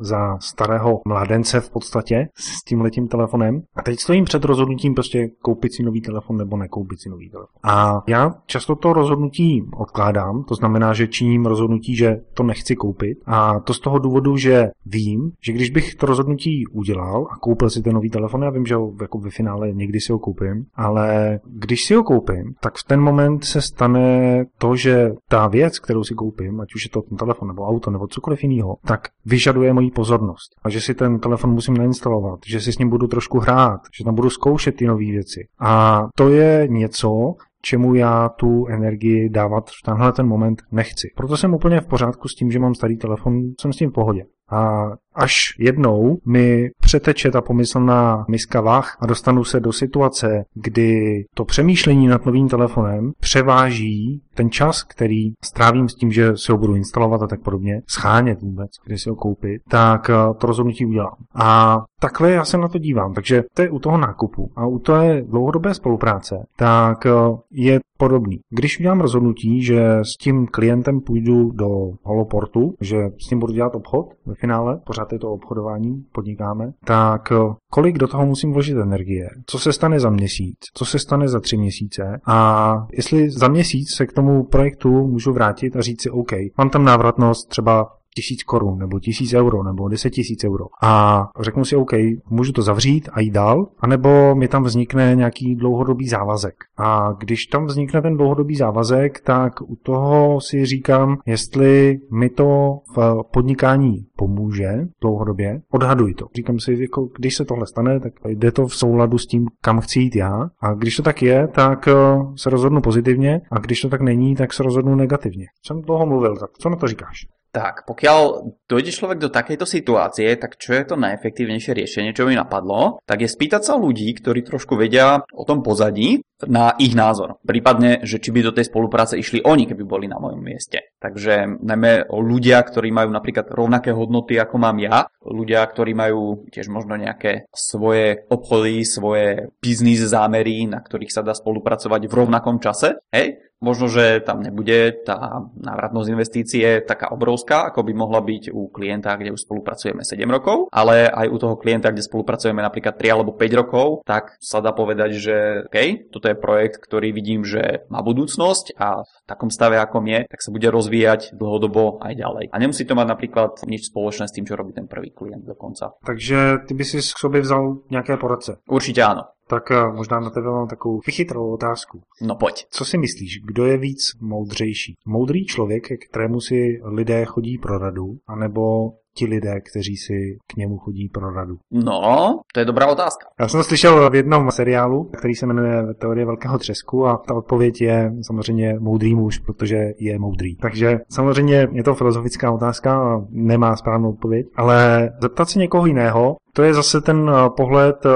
za 0.00 0.38
starého 0.38 1.00
mladence 1.06 1.60
v 1.60 1.70
podstatě 1.70 2.28
s 2.34 2.64
tím 2.64 2.80
letím 2.80 3.08
telefonem. 3.08 3.60
A 3.76 3.82
teď 3.82 3.98
stojím 3.98 4.24
před 4.24 4.44
rozhodnutím 4.44 4.94
prostě 4.94 5.28
koupit 5.42 5.72
si 5.72 5.82
nový 5.82 6.00
telefon 6.00 6.36
nebo 6.36 6.56
nekoupit 6.56 7.00
si 7.00 7.08
nový 7.08 7.30
telefon. 7.30 7.60
A 7.62 8.02
já 8.06 8.30
často 8.46 8.76
to 8.76 8.92
rozhodnutí 8.92 9.62
odkládám, 9.76 10.44
to 10.48 10.54
znamená, 10.54 10.92
že 10.92 11.08
činím 11.08 11.46
rozhodnutí, 11.46 11.96
že 11.96 12.16
to 12.34 12.42
nechci 12.42 12.76
koupit. 12.76 13.18
A 13.26 13.60
to 13.60 13.74
z 13.74 13.80
toho 13.80 13.98
důvodu, 13.98 14.36
že 14.36 14.68
vím, 14.86 15.30
že 15.46 15.52
když 15.52 15.70
bych 15.70 15.94
to 15.94 16.06
rozhodnutí 16.06 16.66
udělal 16.66 17.26
a 17.30 17.36
koupil 17.36 17.70
si 17.70 17.82
ten 17.82 17.94
nový 17.94 18.10
telefon, 18.10 18.42
já 18.42 18.50
vím, 18.50 18.66
že 18.66 18.74
ho 18.74 18.92
jako 19.00 19.18
ve 19.18 19.30
finále 19.30 19.72
někdy 19.72 20.00
si 20.00 20.12
ho 20.12 20.18
koupím, 20.18 20.64
ale 20.74 21.38
když 21.44 21.84
si 21.84 21.94
ho 21.94 22.02
koupím, 22.02 22.54
tak 22.60 22.74
v 22.76 22.84
ten 22.84 23.00
moment 23.00 23.44
se 23.44 23.60
stane 23.62 24.44
to, 24.58 24.76
že 24.76 25.10
ta 25.28 25.48
věc, 25.48 25.78
kterou 25.78 26.04
si 26.04 26.14
koupím, 26.14 26.60
ať 26.60 26.77
už 26.78 26.84
je 26.84 26.90
to 26.90 27.02
ten 27.02 27.18
telefon 27.18 27.48
nebo 27.48 27.66
auto 27.66 27.90
nebo 27.90 28.06
cokoliv 28.06 28.42
jiného, 28.42 28.76
tak 28.86 29.00
vyžaduje 29.26 29.72
moji 29.72 29.90
pozornost. 29.90 30.54
A 30.62 30.70
že 30.70 30.80
si 30.80 30.94
ten 30.94 31.18
telefon 31.18 31.50
musím 31.50 31.76
nainstalovat, 31.76 32.40
že 32.46 32.60
si 32.60 32.72
s 32.72 32.78
ním 32.78 32.88
budu 32.88 33.06
trošku 33.06 33.38
hrát, 33.38 33.80
že 33.98 34.04
tam 34.04 34.14
budu 34.14 34.30
zkoušet 34.30 34.76
ty 34.76 34.86
nové 34.86 35.04
věci. 35.04 35.48
A 35.60 36.02
to 36.14 36.28
je 36.28 36.68
něco, 36.70 37.34
čemu 37.62 37.94
já 37.94 38.28
tu 38.28 38.66
energii 38.66 39.28
dávat 39.28 39.70
v 39.70 39.82
tenhle 39.84 40.12
ten 40.12 40.26
moment 40.26 40.62
nechci. 40.72 41.08
Proto 41.16 41.36
jsem 41.36 41.54
úplně 41.54 41.80
v 41.80 41.86
pořádku 41.86 42.28
s 42.28 42.34
tím, 42.34 42.50
že 42.50 42.58
mám 42.58 42.74
starý 42.74 42.96
telefon, 42.96 43.40
jsem 43.60 43.72
s 43.72 43.76
tím 43.76 43.90
v 43.90 43.92
pohodě. 43.92 44.24
A 44.50 44.90
až 45.14 45.54
jednou 45.58 46.18
mi 46.26 46.70
přeteče 46.80 47.30
ta 47.30 47.40
pomyslná 47.40 48.24
miska 48.28 48.60
vach 48.60 48.96
a 49.00 49.06
dostanu 49.06 49.44
se 49.44 49.60
do 49.60 49.72
situace, 49.72 50.44
kdy 50.54 51.24
to 51.34 51.44
přemýšlení 51.44 52.06
nad 52.06 52.26
novým 52.26 52.48
telefonem 52.48 53.12
převáží 53.20 54.22
ten 54.34 54.50
čas, 54.50 54.82
který 54.82 55.32
strávím 55.44 55.88
s 55.88 55.94
tím, 55.94 56.12
že 56.12 56.36
si 56.36 56.52
ho 56.52 56.58
budu 56.58 56.74
instalovat 56.74 57.22
a 57.22 57.26
tak 57.26 57.40
podobně, 57.42 57.80
schánět 57.86 58.42
vůbec, 58.42 58.70
kdy 58.86 58.98
si 58.98 59.10
ho 59.10 59.16
koupit, 59.16 59.62
tak 59.68 60.10
eh, 60.10 60.34
to 60.38 60.46
rozhodnutí 60.46 60.86
udělám. 60.86 61.16
A 61.34 61.78
takhle 62.00 62.30
já 62.30 62.44
se 62.44 62.58
na 62.58 62.68
to 62.68 62.78
dívám. 62.78 63.14
Takže 63.14 63.42
to 63.54 63.62
je 63.62 63.70
u 63.70 63.78
toho 63.78 63.98
nákupu. 63.98 64.50
A 64.56 64.66
u 64.66 64.78
té 64.78 65.22
dlouhodobé 65.22 65.74
spolupráce, 65.74 66.46
tak 66.56 67.06
eh, 67.06 67.10
je 67.50 67.80
podobný. 67.98 68.38
Když 68.50 68.80
udělám 68.80 69.00
rozhodnutí, 69.00 69.62
že 69.62 69.98
s 70.02 70.16
tím 70.16 70.46
klientem 70.46 71.00
půjdu 71.00 71.50
do 71.50 71.68
holoportu, 72.02 72.74
že 72.80 72.96
s 73.24 73.28
tím 73.28 73.38
budu 73.38 73.52
dělat 73.52 73.74
obchod 73.74 74.06
ve 74.26 74.34
finále, 74.40 74.80
pořád 74.86 75.12
je 75.12 75.18
to 75.18 75.32
obchodování, 75.32 76.04
podnikáme, 76.12 76.72
tak 76.84 77.32
eh, 77.32 77.54
kolik 77.70 77.98
do 77.98 78.08
toho 78.08 78.26
musím 78.26 78.52
vložit 78.52 78.76
energie, 78.76 79.28
co 79.46 79.58
se 79.58 79.72
stane 79.72 80.00
za 80.00 80.10
měsíc, 80.10 80.56
co 80.74 80.84
se 80.84 80.98
stane 80.98 81.28
za 81.28 81.40
tři 81.40 81.56
měsíce? 81.56 82.20
A 82.26 82.86
jestli 82.92 83.30
za 83.30 83.48
měsíc 83.48 83.94
se 83.96 84.06
k 84.06 84.12
tomu 84.12 84.44
projektu 84.44 85.06
můžu 85.06 85.32
vrátit 85.32 85.76
a 85.76 85.80
říct 85.80 86.02
si 86.02 86.10
OK, 86.10 86.32
mám 86.58 86.70
tam 86.70 86.84
návratnost 86.84 87.48
třeba 87.48 87.97
tisíc 88.18 88.42
korun, 88.42 88.78
nebo 88.78 89.00
tisíc 89.00 89.34
euro, 89.34 89.62
nebo 89.62 89.88
deset 89.88 90.10
tisíc 90.10 90.44
euro. 90.44 90.64
A 90.82 91.24
řeknu 91.40 91.64
si, 91.64 91.76
OK, 91.76 91.92
můžu 92.30 92.52
to 92.52 92.62
zavřít 92.62 93.08
a 93.12 93.20
jít 93.20 93.30
dál, 93.30 93.66
anebo 93.78 94.34
mi 94.34 94.48
tam 94.48 94.62
vznikne 94.62 95.14
nějaký 95.14 95.54
dlouhodobý 95.54 96.08
závazek. 96.08 96.54
A 96.78 97.12
když 97.18 97.46
tam 97.46 97.66
vznikne 97.66 98.02
ten 98.02 98.16
dlouhodobý 98.16 98.56
závazek, 98.56 99.20
tak 99.20 99.60
u 99.62 99.76
toho 99.76 100.40
si 100.40 100.66
říkám, 100.66 101.16
jestli 101.26 101.98
mi 102.12 102.28
to 102.30 102.78
v 102.96 103.22
podnikání 103.32 104.06
pomůže 104.16 104.70
dlouhodobě, 105.00 105.60
odhaduj 105.70 106.14
to. 106.14 106.26
Říkám 106.36 106.58
si, 106.58 106.76
jako, 106.80 107.08
když 107.18 107.36
se 107.36 107.44
tohle 107.44 107.66
stane, 107.66 108.00
tak 108.00 108.12
jde 108.28 108.52
to 108.52 108.66
v 108.66 108.74
souladu 108.74 109.18
s 109.18 109.26
tím, 109.26 109.46
kam 109.62 109.80
chci 109.80 110.00
jít 110.00 110.16
já. 110.16 110.48
A 110.60 110.74
když 110.74 110.96
to 110.96 111.02
tak 111.02 111.22
je, 111.22 111.48
tak 111.48 111.88
eh, 111.88 111.92
se 112.36 112.50
rozhodnu 112.50 112.80
pozitivně 112.80 113.40
a 113.50 113.58
když 113.58 113.80
to 113.80 113.88
tak 113.88 114.00
není, 114.00 114.36
tak 114.36 114.52
se 114.52 114.62
rozhodnu 114.62 114.94
negativně. 114.94 115.46
Jsem 115.66 115.82
dlouho 115.82 116.06
mluvil, 116.06 116.36
tak 116.36 116.50
co 116.58 116.68
na 116.68 116.76
to 116.76 116.86
říkáš? 116.86 117.37
Tak, 117.48 117.88
pokiaľ 117.88 118.20
dojde 118.68 118.92
človek 118.92 119.18
do 119.24 119.32
takejto 119.32 119.64
situácie, 119.64 120.36
tak 120.36 120.60
čo 120.60 120.76
je 120.76 120.84
to 120.84 121.00
najefektívnejšie 121.00 121.72
riešenie, 121.72 122.12
čo 122.12 122.28
mi 122.28 122.36
napadlo, 122.36 123.00
tak 123.08 123.24
je 123.24 123.28
spýtať 123.28 123.64
sa 123.64 123.80
ľudí, 123.80 124.12
ktorí 124.20 124.44
trošku 124.44 124.76
vedia 124.76 125.24
o 125.32 125.44
tom 125.48 125.64
pozadí, 125.64 126.20
na 126.46 126.78
ich 126.78 126.94
názor. 126.94 127.42
Prípadne, 127.42 128.06
že 128.06 128.22
či 128.22 128.30
by 128.30 128.46
do 128.46 128.54
tej 128.54 128.70
spolupráce 128.70 129.18
išli 129.18 129.42
oni, 129.42 129.66
keby 129.66 129.82
boli 129.82 130.06
na 130.06 130.22
mojom 130.22 130.38
mieste. 130.38 130.94
Takže 131.02 131.58
najmä 131.58 132.06
ľudia, 132.06 132.62
ktorí 132.62 132.94
majú 132.94 133.10
napríklad 133.10 133.50
rovnaké 133.50 133.90
hodnoty, 133.90 134.38
ako 134.38 134.54
mám 134.62 134.78
ja, 134.78 135.10
ľudia, 135.26 135.66
ktorí 135.66 135.98
majú 135.98 136.46
tiež 136.46 136.70
možno 136.70 136.94
nejaké 136.94 137.50
svoje 137.50 138.22
obchody, 138.30 138.86
svoje 138.86 139.50
biznis 139.58 140.06
zámery, 140.06 140.70
na 140.70 140.78
ktorých 140.78 141.10
sa 141.10 141.26
dá 141.26 141.34
spolupracovať 141.34 142.06
v 142.06 142.14
rovnakom 142.14 142.62
čase, 142.62 143.02
hej, 143.10 143.47
Možno, 143.58 143.90
že 143.90 144.22
tam 144.22 144.38
nebude 144.38 145.02
tá 145.02 145.50
návratnosť 145.58 146.08
investície 146.14 146.66
taká 146.86 147.10
obrovská, 147.10 147.70
ako 147.70 147.82
by 147.82 147.92
mohla 147.94 148.22
byť 148.22 148.54
u 148.54 148.70
klienta, 148.70 149.18
kde 149.18 149.34
už 149.34 149.42
spolupracujeme 149.42 150.06
7 150.06 150.22
rokov, 150.30 150.70
ale 150.70 151.10
aj 151.10 151.26
u 151.26 151.36
toho 151.42 151.54
klienta, 151.58 151.90
kde 151.90 152.06
spolupracujeme 152.06 152.62
napríklad 152.62 152.94
3 152.94 153.14
alebo 153.18 153.34
5 153.34 153.60
rokov, 153.60 153.86
tak 154.06 154.38
sa 154.38 154.62
dá 154.62 154.70
povedať, 154.70 155.10
že 155.18 155.36
OK, 155.66 156.10
toto 156.14 156.30
je 156.30 156.38
projekt, 156.38 156.78
ktorý 156.78 157.10
vidím, 157.10 157.42
že 157.42 157.82
má 157.90 157.98
budúcnosť 157.98 158.78
a 158.78 159.02
v 159.02 159.12
takom 159.26 159.50
stave, 159.50 159.82
ako 159.82 160.00
je, 160.06 160.30
tak 160.30 160.40
sa 160.40 160.54
bude 160.54 160.68
rozvíjať 160.70 161.34
dlhodobo 161.34 161.98
aj 162.00 162.14
ďalej. 162.14 162.44
A 162.54 162.56
nemusí 162.62 162.86
to 162.86 162.94
mať 162.94 163.08
napríklad 163.10 163.58
nič 163.66 163.90
spoločné 163.90 164.30
s 164.30 164.34
tým, 164.34 164.46
čo 164.46 164.54
robí 164.54 164.72
ten 164.72 164.86
prvý 164.86 165.10
klient 165.10 165.44
dokonca. 165.44 165.98
Takže 166.06 166.64
ty 166.66 166.72
by 166.74 166.84
si 166.84 166.98
k 167.02 167.18
sobě 167.18 167.40
vzal 167.40 167.76
nějaké 167.90 168.16
poradce? 168.16 168.56
Určite 168.70 169.02
áno. 169.02 169.22
Tak 169.48 169.70
eh, 169.70 169.92
možná 169.92 170.20
na 170.20 170.30
tebe 170.30 170.46
mám 170.46 170.68
takovou 170.68 171.00
vychytrou 171.06 171.50
otázku. 171.50 172.02
No 172.22 172.36
pojď. 172.36 172.66
Co 172.70 172.84
si 172.84 172.98
myslíš, 172.98 173.40
kdo 173.44 173.66
je 173.66 173.78
víc 173.78 174.00
moudřejší? 174.20 174.94
Moudrý 175.06 175.46
člověk, 175.46 175.84
kterému 176.10 176.40
si 176.40 176.80
lidé 176.84 177.24
chodí 177.24 177.58
pro 177.58 177.78
radu, 177.78 178.18
anebo 178.26 178.92
ti 179.18 179.26
lidé, 179.26 179.60
kteří 179.70 179.96
si 179.96 180.38
k 180.46 180.56
němu 180.56 180.78
chodí 180.78 181.08
pro 181.08 181.34
radu? 181.34 181.58
No, 181.70 182.40
to 182.54 182.60
je 182.60 182.66
dobrá 182.66 182.86
otázka. 182.86 183.26
Já 183.40 183.48
jsem 183.48 183.60
to 183.60 183.64
slyšel 183.64 184.10
v 184.10 184.14
jednom 184.14 184.50
seriálu, 184.50 185.10
který 185.18 185.34
se 185.34 185.46
jmenuje 185.46 185.94
Teorie 185.98 186.26
velkého 186.26 186.58
třesku 186.58 187.06
a 187.06 187.16
ta 187.28 187.34
odpověď 187.34 187.80
je 187.80 188.12
samozřejmě 188.26 188.74
moudrý 188.78 189.14
muž, 189.14 189.38
protože 189.38 189.76
je 189.98 190.18
moudrý. 190.18 190.56
Takže 190.56 190.98
samozřejmě 191.08 191.68
je 191.72 191.82
to 191.82 191.94
filozofická 191.94 192.52
otázka 192.52 192.98
a 192.98 193.20
nemá 193.30 193.76
správnou 193.76 194.10
odpověď, 194.10 194.46
ale 194.56 195.10
zeptat 195.22 195.48
se 195.48 195.58
někoho 195.58 195.86
jiného, 195.86 196.36
to 196.58 196.62
je 196.62 196.74
zase 196.74 197.00
ten 197.00 197.30
eh, 197.30 197.50
pohled 197.56 198.06
eh, 198.06 198.10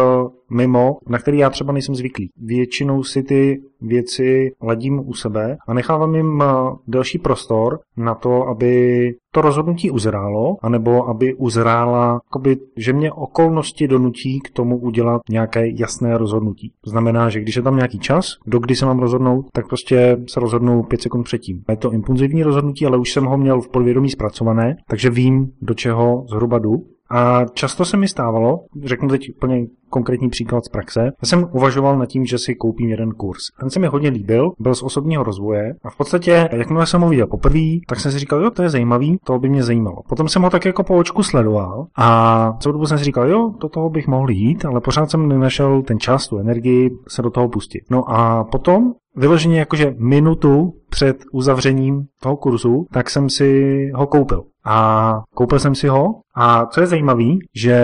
mimo, 0.51 0.99
na 1.09 1.19
který 1.19 1.39
já 1.39 1.51
třeba 1.51 1.73
nejsem 1.73 1.95
zvyklý. 1.95 2.31
Většinou 2.37 3.03
si 3.03 3.23
ty 3.23 3.63
věci 3.81 4.53
ladím 4.63 5.09
u 5.09 5.15
sebe 5.15 5.57
a 5.69 5.75
nechávám 5.75 6.15
jim 6.15 6.43
eh, 6.43 6.47
delší 6.87 7.19
prostor 7.19 7.81
na 7.97 8.15
to, 8.15 8.49
aby 8.49 9.15
to 9.33 9.41
rozhodnutí 9.41 9.91
uzrálo, 9.91 10.57
anebo 10.63 11.09
aby 11.09 11.35
uzrála, 11.35 12.13
jakoby, 12.13 12.57
že 12.77 12.93
mě 12.93 13.13
okolnosti 13.13 13.89
donutí 13.89 14.41
k 14.41 14.51
tomu 14.51 14.79
udělat 14.79 15.23
nějaké 15.31 15.65
jasné 15.81 16.19
rozhodnutí. 16.19 16.73
To 16.85 16.91
znamená, 16.91 17.29
že 17.29 17.41
když 17.41 17.57
je 17.57 17.63
tam 17.63 17.77
nějaký 17.77 17.99
čas, 17.99 18.35
do 18.47 18.59
kdy 18.59 18.77
se 18.77 18.87
mám 18.87 18.99
rozhodnout, 18.99 19.47
tak 19.53 19.69
prostě 19.69 20.17
se 20.29 20.41
rozhodnu 20.41 20.83
pět 20.83 21.03
sekund 21.03 21.23
předtím. 21.23 21.63
Je 21.71 21.77
to 21.77 21.93
impulzivní 21.93 22.43
rozhodnutí, 22.43 22.87
ale 22.87 22.99
už 22.99 23.13
jsem 23.13 23.25
ho 23.25 23.37
měl 23.37 23.61
v 23.61 23.69
podvědomí 23.69 24.11
zpracované, 24.11 24.77
takže 24.89 25.11
vím, 25.11 25.53
do 25.63 25.75
čeho 25.75 26.25
zhruba 26.29 26.59
jdu 26.59 26.85
a 27.11 27.45
často 27.45 27.85
se 27.85 27.97
mi 27.97 28.09
stávalo, 28.09 28.61
řeknu 28.85 29.09
teď 29.09 29.31
úplně 29.37 29.67
konkrétní 29.93 30.29
příklad 30.29 30.65
z 30.65 30.69
praxe, 30.69 31.01
já 31.01 31.27
jsem 31.29 31.49
uvažoval 31.53 31.99
nad 31.99 32.07
tím, 32.07 32.25
že 32.25 32.39
si 32.39 32.55
koupím 32.55 32.89
jeden 32.89 33.11
kurz. 33.11 33.41
Ten 33.61 33.71
se 33.71 33.81
mi 33.81 33.87
hodně 33.87 34.11
líbil, 34.11 34.53
byl 34.59 34.75
z 34.75 34.83
osobního 34.83 35.23
rozvoje 35.23 35.75
a 35.85 35.91
v 35.91 35.97
podstatě, 35.97 36.49
jakmile 36.53 36.87
jsem 36.87 37.01
ho 37.01 37.09
viděl 37.09 37.27
poprvé, 37.27 37.69
tak 37.89 38.01
jsem 38.01 38.13
si 38.13 38.19
říkal, 38.19 38.41
jo, 38.41 38.51
to 38.51 38.63
je 38.63 38.71
zajímavý, 38.71 39.19
to 39.25 39.39
by 39.39 39.49
mě 39.49 39.63
zajímalo. 39.63 39.97
Potom 40.09 40.29
jsem 40.29 40.43
ho 40.43 40.51
tak 40.51 40.65
jako 40.65 40.83
po 40.83 40.97
očku 40.97 41.23
sledoval 41.23 41.87
a 41.97 42.53
celou 42.61 42.73
dobu 42.73 42.87
jsem 42.87 42.99
si 42.99 43.05
říkal, 43.05 43.29
jo, 43.29 43.51
do 43.61 43.69
toho 43.69 43.91
bych 43.91 44.07
mohl 44.07 44.31
jít, 44.31 44.65
ale 44.65 44.81
pořád 44.81 45.11
jsem 45.11 45.29
nenašel 45.29 45.83
ten 45.83 45.99
čas, 45.99 46.29
tu 46.29 46.39
energii 46.39 46.91
se 47.09 47.23
do 47.23 47.31
toho 47.31 47.49
pustit. 47.49 47.81
No 47.91 48.11
a 48.11 48.45
potom 48.45 48.93
vyloženě 49.17 49.59
jakože 49.59 49.95
minutu 49.99 50.73
před 50.91 51.17
uzavřením 51.33 52.03
toho 52.23 52.37
kurzu, 52.37 52.87
tak 52.93 53.11
jsem 53.11 53.31
si 53.31 53.91
ho 53.95 54.07
koupil. 54.07 54.45
A 54.65 55.19
koupil 55.35 55.59
jsem 55.59 55.75
si 55.75 55.89
ho 55.89 56.07
a 56.35 56.67
co 56.67 56.81
je 56.81 56.87
zajímavé, 56.87 57.25
že 57.55 57.77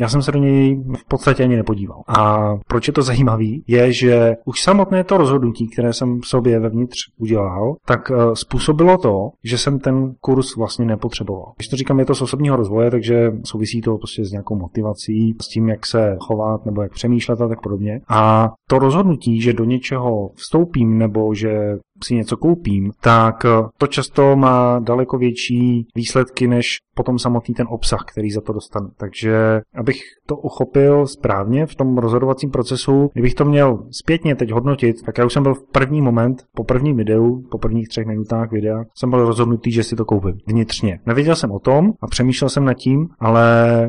já 0.00 0.08
jsem 0.08 0.22
se 0.22 0.32
do 0.32 0.38
něj 0.38 0.84
v 0.96 1.08
podstatě 1.08 1.41
ani 1.44 1.56
nepodíval. 1.56 2.02
A 2.08 2.54
proč 2.68 2.86
je 2.86 2.92
to 2.92 3.02
zajímavé, 3.02 3.44
je, 3.66 3.92
že 3.92 4.36
už 4.44 4.62
samotné 4.62 5.04
to 5.04 5.16
rozhodnutí, 5.16 5.68
které 5.68 5.92
jsem 5.92 6.20
v 6.20 6.26
sobě 6.26 6.58
vevnitř 6.60 6.98
udělal, 7.18 7.74
tak 7.86 8.10
eh, 8.10 8.16
způsobilo 8.34 8.98
to, 8.98 9.30
že 9.44 9.58
jsem 9.58 9.78
ten 9.78 10.14
kurz 10.20 10.56
vlastně 10.56 10.84
nepotřeboval. 10.84 11.52
Když 11.56 11.68
to 11.68 11.76
říkám, 11.76 11.98
je 11.98 12.04
to 12.04 12.14
z 12.14 12.22
osobního 12.22 12.56
rozvoje, 12.56 12.90
takže 12.90 13.32
souvisí 13.44 13.80
to 13.80 13.98
prostě 13.98 14.24
s 14.24 14.30
nějakou 14.30 14.56
motivací, 14.56 15.36
s 15.42 15.48
tím, 15.48 15.68
jak 15.68 15.86
se 15.86 16.16
chovat 16.20 16.66
nebo 16.66 16.82
jak 16.82 16.92
přemýšlet 16.92 17.40
a 17.40 17.48
tak 17.48 17.60
podobně. 17.62 18.00
A 18.08 18.50
to 18.68 18.78
rozhodnutí, 18.78 19.40
že 19.40 19.52
do 19.52 19.64
něčeho 19.64 20.30
vstoupím 20.34 20.98
nebo 20.98 21.34
že 21.34 21.78
si 22.04 22.14
něco 22.14 22.36
koupím, 22.36 22.92
tak 23.00 23.44
eh, 23.44 23.68
to 23.78 23.86
často 23.86 24.36
má 24.36 24.78
daleko 24.78 25.18
větší 25.18 25.86
výsledky 25.94 26.48
než 26.48 26.78
potom 26.94 27.18
samotný 27.18 27.54
ten 27.54 27.66
obsah, 27.70 28.04
který 28.12 28.30
za 28.30 28.40
to 28.40 28.52
dostanu. 28.52 28.88
Takže 28.96 29.60
abych 29.74 29.96
to 30.26 30.36
uchopil 30.36 31.06
správně 31.06 31.66
v 31.66 31.74
tom 31.74 31.98
rozhodovacím 31.98 32.50
procesu, 32.50 33.10
kdybych 33.12 33.34
to 33.34 33.44
měl 33.44 33.78
zpětně 33.90 34.34
teď 34.34 34.50
hodnotit, 34.50 35.02
tak 35.02 35.18
já 35.18 35.24
už 35.24 35.32
jsem 35.32 35.42
byl 35.42 35.54
v 35.54 35.64
první 35.72 36.02
moment, 36.02 36.42
po 36.54 36.64
prvním 36.64 36.96
videu, 36.96 37.42
po 37.50 37.58
prvních 37.58 37.88
třech 37.88 38.06
minutách 38.06 38.50
videa, 38.50 38.84
jsem 38.94 39.10
byl 39.10 39.26
rozhodnutý, 39.26 39.72
že 39.72 39.84
si 39.84 39.96
to 39.96 40.04
koupím 40.04 40.38
vnitřně. 40.46 40.98
Nevěděl 41.06 41.36
jsem 41.36 41.50
o 41.50 41.58
tom 41.58 41.92
a 42.00 42.06
přemýšlel 42.06 42.48
jsem 42.48 42.64
nad 42.64 42.74
tím, 42.74 43.08
ale 43.20 43.44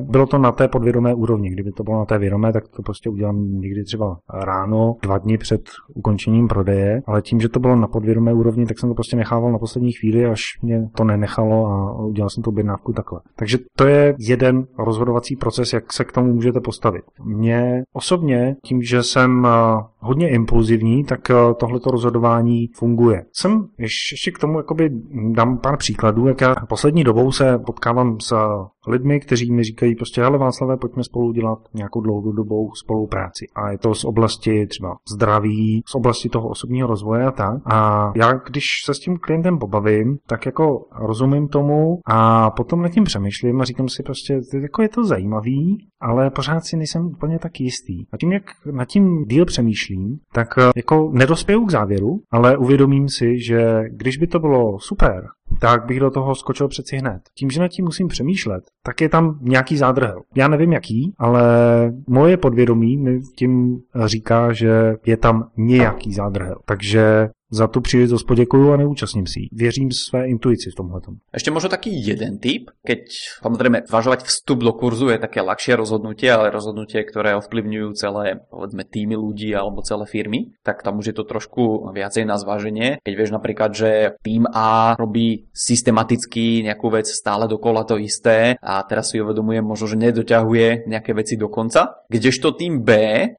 bylo 0.09 0.25
to 0.25 0.37
na 0.37 0.51
té 0.51 0.67
podvědomé 0.67 1.13
úrovni. 1.13 1.49
Kdyby 1.49 1.71
to 1.71 1.83
bylo 1.83 1.99
na 1.99 2.05
té 2.05 2.17
vědomé, 2.17 2.53
tak 2.53 2.67
to 2.67 2.81
prostě 2.81 3.09
udělám 3.09 3.59
někdy 3.59 3.83
třeba 3.83 4.17
ráno, 4.33 4.95
dva 5.01 5.17
dny 5.17 5.37
před 5.37 5.61
ukončením 5.93 6.47
prodeje, 6.47 7.01
ale 7.05 7.21
tím, 7.21 7.39
že 7.39 7.49
to 7.49 7.59
bylo 7.59 7.75
na 7.75 7.87
podvědomé 8.03 8.33
úrovni, 8.33 8.65
tak 8.65 8.79
jsem 8.79 8.89
to 8.89 8.95
prostě 8.95 9.15
nechával 9.15 9.51
na 9.51 9.59
poslední 9.59 9.91
chvíli, 9.91 10.25
až 10.25 10.41
mě 10.61 10.89
to 10.95 11.03
nenechalo 11.03 11.65
a 11.67 12.05
udělal 12.05 12.29
jsem 12.29 12.43
tu 12.43 12.49
objednávku 12.49 12.93
takhle. 12.93 13.19
Takže 13.35 13.57
to 13.77 13.85
je 13.85 14.15
jeden 14.19 14.65
rozhodovací 14.77 15.35
proces, 15.35 15.73
jak 15.73 15.93
se 15.93 16.03
k 16.03 16.11
tomu 16.11 16.33
můžete 16.33 16.59
postavit. 16.59 17.03
Mě 17.25 17.83
osobně, 17.93 18.55
tím, 18.63 18.81
že 18.81 19.03
jsem 19.03 19.47
hodně 19.99 20.29
impulzivní, 20.29 21.03
tak 21.03 21.19
tohleto 21.57 21.91
rozhodování 21.91 22.67
funguje. 22.75 23.25
Jsem 23.33 23.67
ještě 23.77 24.31
k 24.31 24.39
tomu 24.39 24.57
jakoby 24.57 24.89
dám 25.31 25.57
pár 25.57 25.77
příkladů, 25.77 26.27
jak 26.27 26.41
já 26.41 26.55
poslední 26.69 27.03
dobou 27.03 27.31
se 27.31 27.59
potkávám 27.65 28.19
s 28.19 28.35
lidmi, 28.87 29.19
kteří 29.19 29.51
mi 29.51 29.63
říkají 29.63 29.95
prostě, 29.95 30.21
hele 30.21 30.37
Václavé, 30.37 30.77
pojďme 30.77 31.03
spolu 31.03 31.31
dělat 31.31 31.59
nějakou 31.73 32.01
dlouhodobou 32.01 32.71
spolupráci. 32.83 33.45
A 33.55 33.71
je 33.71 33.77
to 33.77 33.95
z 33.95 34.05
oblasti 34.05 34.67
třeba 34.67 34.95
zdraví, 35.13 35.83
z 35.87 35.95
oblasti 35.95 36.29
toho 36.29 36.49
osobního 36.49 36.87
rozvoje 36.87 37.25
a 37.25 37.31
tak. 37.31 37.61
A 37.65 38.11
já, 38.15 38.33
když 38.33 38.65
se 38.85 38.93
s 38.93 38.99
tím 38.99 39.17
klientem 39.17 39.59
pobavím, 39.59 40.17
tak 40.27 40.45
jako 40.45 40.85
rozumím 41.01 41.47
tomu 41.47 41.99
a 42.05 42.51
potom 42.51 42.81
nad 42.81 42.89
tím 42.89 43.03
přemýšlím 43.03 43.61
a 43.61 43.65
říkám 43.65 43.89
si 43.89 44.03
prostě, 44.03 44.39
jako 44.61 44.81
je 44.81 44.89
to 44.89 45.05
zajímavý, 45.05 45.87
ale 46.01 46.29
pořád 46.29 46.65
si 46.65 46.77
nejsem 46.77 47.05
úplně 47.05 47.39
tak 47.39 47.59
jistý. 47.59 48.05
A 48.13 48.17
tím, 48.17 48.31
jak 48.31 48.43
nad 48.71 48.85
tím 48.85 49.25
díl 49.25 49.45
přemýšlím, 49.45 50.17
tak 50.33 50.47
jako 50.75 51.11
nedospěju 51.13 51.65
k 51.65 51.71
závěru, 51.71 52.19
ale 52.31 52.57
uvědomím 52.57 53.09
si, 53.09 53.39
že 53.39 53.81
když 53.91 54.17
by 54.17 54.27
to 54.27 54.39
bylo 54.39 54.79
super, 54.79 55.23
tak 55.59 55.85
bych 55.85 55.99
do 55.99 56.11
toho 56.11 56.35
skočil 56.35 56.67
přeci 56.67 56.97
hned. 56.97 57.21
Tím, 57.37 57.49
že 57.49 57.61
nad 57.61 57.67
tím 57.67 57.85
musím 57.85 58.07
přemýšlet, 58.07 58.63
tak 58.85 59.01
je 59.01 59.09
tam 59.09 59.39
nějaký 59.41 59.77
zádrhel. 59.77 60.21
Já 60.35 60.47
nevím 60.47 60.73
jaký, 60.73 61.13
ale 61.17 61.43
moje 62.07 62.37
podvědomí 62.37 62.97
mi 62.97 63.21
tím 63.35 63.79
říká, 64.05 64.53
že 64.53 64.95
je 65.05 65.17
tam 65.17 65.49
nějaký 65.57 66.13
zádrhel. 66.13 66.55
Takže 66.65 67.29
za 67.53 67.67
tu 67.67 67.81
příležitost 67.81 68.23
poděkuju 68.23 68.71
a 68.71 68.77
neúčastním 68.77 69.27
si 69.27 69.39
Věřím 69.51 69.89
své 69.91 70.27
intuici 70.27 70.69
v 70.71 70.75
tomhle. 70.75 71.01
Ešte 71.33 71.51
možno 71.51 71.69
taký 71.69 71.93
jeden 71.93 72.41
tip, 72.41 72.71
keď 72.81 73.05
samozrejme 73.43 73.85
zvažovať 73.85 74.25
vstup 74.25 74.65
do 74.65 74.73
kurzu 74.73 75.13
je 75.13 75.19
také 75.19 75.41
ľahšie 75.41 75.77
rozhodnutie, 75.77 76.31
ale 76.31 76.53
rozhodnutie, 76.53 77.03
ktoré 77.03 77.35
ovplyvňujú 77.37 77.89
celé 77.93 78.39
povedzme 78.49 78.87
týmy 78.87 79.19
ľudí 79.19 79.51
alebo 79.53 79.85
celé 79.85 80.05
firmy, 80.05 80.55
tak 80.63 80.81
tam 80.81 80.97
už 81.03 81.13
je 81.13 81.15
to 81.17 81.27
trošku 81.27 81.91
viacej 81.93 82.23
na 82.25 82.39
zváženie. 82.39 83.03
Keď 83.03 83.13
vieš 83.13 83.31
napríklad, 83.35 83.71
že 83.75 83.89
tým 84.23 84.47
A 84.49 84.95
robí 84.95 85.49
systematicky 85.53 86.63
nejakú 86.63 86.89
vec 86.89 87.09
stále 87.09 87.45
dokola 87.45 87.83
to 87.83 87.99
isté 87.99 88.55
a 88.61 88.81
teraz 88.87 89.11
si 89.11 89.19
uvedomuje 89.19 89.59
možno, 89.59 89.91
že 89.91 90.01
nedoťahuje 90.01 90.87
nejaké 90.87 91.11
veci 91.13 91.35
do 91.35 91.51
konca, 91.51 92.05
kdežto 92.07 92.55
tým 92.55 92.81
B 92.81 92.89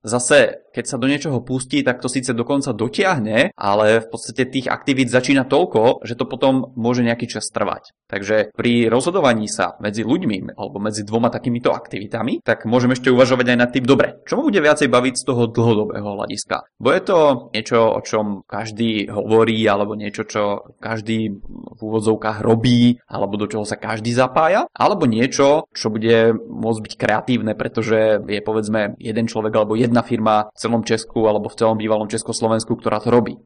zase 0.04 0.63
keď 0.74 0.84
sa 0.90 0.98
do 0.98 1.06
niečoho 1.06 1.38
pustí, 1.46 1.86
tak 1.86 2.02
to 2.02 2.10
síce 2.10 2.34
dokonca 2.34 2.74
dotiahne, 2.74 3.54
ale 3.54 4.02
v 4.02 4.08
podstate 4.10 4.50
tých 4.50 4.66
aktivít 4.66 5.14
začína 5.14 5.46
toľko, 5.46 6.02
že 6.02 6.18
to 6.18 6.26
potom 6.26 6.74
môže 6.74 7.06
nejaký 7.06 7.30
čas 7.30 7.46
trvať. 7.54 7.94
Takže 8.10 8.50
pri 8.52 8.90
rozhodovaní 8.90 9.46
sa 9.46 9.78
medzi 9.78 10.02
ľuďmi 10.02 10.58
alebo 10.58 10.82
medzi 10.82 11.06
dvoma 11.06 11.30
takýmito 11.30 11.70
aktivitami, 11.70 12.42
tak 12.42 12.66
môžeme 12.66 12.98
ešte 12.98 13.14
uvažovať 13.14 13.54
aj 13.54 13.58
nad 13.58 13.70
tým, 13.70 13.86
dobre, 13.86 14.18
čo 14.26 14.42
bude 14.42 14.58
viacej 14.58 14.90
baviť 14.90 15.14
z 15.14 15.24
toho 15.24 15.46
dlhodobého 15.46 16.18
hľadiska. 16.18 16.66
Bo 16.82 16.90
je 16.90 17.02
to 17.06 17.18
niečo, 17.54 17.78
o 17.94 18.00
čom 18.02 18.42
každý 18.44 19.06
hovorí, 19.08 19.62
alebo 19.70 19.94
niečo, 19.94 20.26
čo 20.26 20.74
každý 20.82 21.38
v 21.74 21.80
úvodzovkách 21.80 22.42
robí, 22.42 22.98
alebo 23.06 23.38
do 23.38 23.46
čoho 23.46 23.62
sa 23.62 23.78
každý 23.78 24.10
zapája, 24.10 24.66
alebo 24.74 25.06
niečo, 25.06 25.70
čo 25.70 25.88
bude 25.88 26.34
môcť 26.34 26.80
byť 26.82 26.94
kreatívne, 26.98 27.52
pretože 27.54 28.20
je 28.24 28.40
povedzme 28.42 28.98
jeden 28.98 29.26
človek 29.30 29.52
alebo 29.54 29.78
jedna 29.78 30.02
firma 30.02 30.50
celom 30.64 30.80
Česku 30.80 31.28
alebo 31.28 31.52
v 31.52 31.58
celom 31.60 31.76
bývalom 31.76 32.08
Československu, 32.08 32.72
ktorá 32.80 33.04
to 33.04 33.12
robí. 33.12 33.36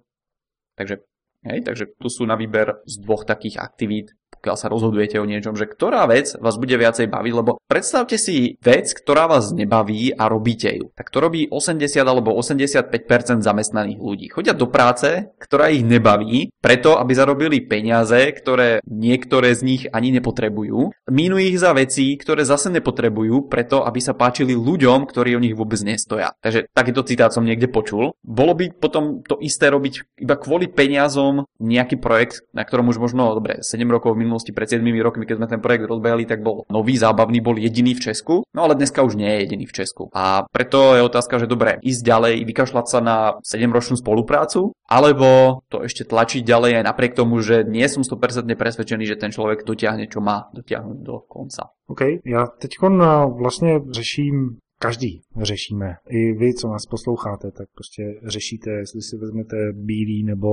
Takže, 0.79 1.03
hej, 1.43 1.67
takže 1.67 1.91
tu 1.99 2.07
sú 2.07 2.23
na 2.23 2.39
výber 2.39 2.79
z 2.87 3.03
dvoch 3.03 3.27
takých 3.27 3.59
aktivít 3.59 4.15
pokiaľ 4.39 4.57
sa 4.57 4.71
rozhodujete 4.71 5.19
o 5.19 5.27
niečom, 5.27 5.59
že 5.59 5.67
ktorá 5.67 6.07
vec 6.07 6.37
vás 6.39 6.61
bude 6.61 6.77
viacej 6.77 7.09
baviť, 7.09 7.33
lebo 7.35 7.59
predstavte 7.67 8.21
si 8.21 8.61
vec, 8.61 8.93
ktorá 8.93 9.27
vás 9.27 9.51
nebaví 9.51 10.13
a 10.15 10.29
robíte 10.29 10.71
ju. 10.71 10.93
Tak 10.93 11.09
to 11.09 11.19
robí 11.19 11.49
80 11.51 11.99
alebo 12.05 12.37
85% 12.37 13.41
zamestnaných 13.43 13.99
ľudí. 13.99 14.27
Chodia 14.29 14.55
do 14.55 14.69
práce, 14.69 15.33
ktorá 15.41 15.73
ich 15.73 15.83
nebaví, 15.83 16.53
preto 16.61 17.01
aby 17.01 17.13
zarobili 17.17 17.65
peniaze, 17.65 18.31
ktoré 18.37 18.85
niektoré 18.85 19.57
z 19.57 19.63
nich 19.65 19.83
ani 19.91 20.13
nepotrebujú. 20.21 20.93
Mínujú 21.09 21.43
ich 21.43 21.59
za 21.59 21.73
veci, 21.73 22.15
ktoré 22.21 22.45
zase 22.45 22.69
nepotrebujú, 22.69 23.49
preto 23.49 23.83
aby 23.83 23.99
sa 23.99 24.13
páčili 24.13 24.53
ľuďom, 24.53 25.09
ktorí 25.09 25.35
o 25.35 25.43
nich 25.43 25.57
vôbec 25.57 25.81
nestoja. 25.81 26.37
Takže 26.45 26.69
takýto 26.77 27.03
citát 27.07 27.33
som 27.33 27.47
niekde 27.47 27.71
počul. 27.71 28.13
Bolo 28.21 28.53
by 28.53 28.77
potom 28.77 29.25
to 29.25 29.41
isté 29.41 29.73
robiť 29.73 30.21
iba 30.21 30.37
kvôli 30.37 30.69
peniazom 30.69 31.49
nejaký 31.59 31.97
projekt, 31.99 32.45
na 32.53 32.63
ktorom 32.63 32.91
už 32.93 33.01
možno, 33.01 33.33
dobre, 33.33 33.65
7 33.65 33.83
rokov 33.89 34.18
minulosti 34.19 34.51
pred 34.51 34.67
7 34.67 34.83
rokmi, 34.99 35.25
keď 35.25 35.37
sme 35.39 35.49
ten 35.49 35.63
projekt 35.63 35.87
rozbehali, 35.87 36.27
tak 36.27 36.43
bol 36.43 36.67
nový, 36.67 36.99
zábavný, 36.99 37.39
bol 37.39 37.57
jediný 37.57 37.95
v 37.95 38.11
Česku, 38.11 38.43
no 38.55 38.61
ale 38.67 38.75
dneska 38.75 39.07
už 39.07 39.15
nie 39.15 39.31
je 39.31 39.39
jediný 39.47 39.65
v 39.71 39.77
Česku. 39.79 40.11
A 40.15 40.43
preto 40.51 40.99
je 40.99 41.07
otázka, 41.07 41.39
že 41.39 41.47
dobre, 41.47 41.79
ísť 41.81 42.03
ďalej, 42.03 42.35
vykašľať 42.45 42.87
sa 42.91 42.99
na 42.99 43.17
7-ročnú 43.47 43.97
spoluprácu, 43.97 44.75
alebo 44.91 45.61
to 45.69 45.87
ešte 45.87 46.05
tlačiť 46.05 46.43
ďalej 46.43 46.83
aj 46.83 46.85
napriek 46.85 47.13
tomu, 47.15 47.39
že 47.39 47.63
nie 47.63 47.87
som 47.87 48.03
100% 48.03 48.51
presvedčený, 48.59 49.05
že 49.07 49.21
ten 49.21 49.31
človek 49.31 49.63
dotiahne, 49.63 50.11
čo 50.11 50.19
má 50.21 50.51
dotiahnuť 50.55 50.99
do 50.99 51.23
konca. 51.29 51.71
OK, 51.87 52.01
já 52.25 52.47
teď 52.47 52.71
vlastně 53.39 53.81
řeším 53.91 54.57
každý 54.79 55.21
řešíme. 55.43 55.95
I 56.09 56.33
vy, 56.33 56.55
co 56.55 56.69
nás 56.69 56.87
posloucháte, 56.87 57.51
tak 57.51 57.69
prostě 57.75 58.03
řešíte, 58.27 58.71
jestli 58.71 59.03
si 59.03 59.17
vezmete 59.17 59.57
bílý 59.73 60.25
nebo 60.25 60.49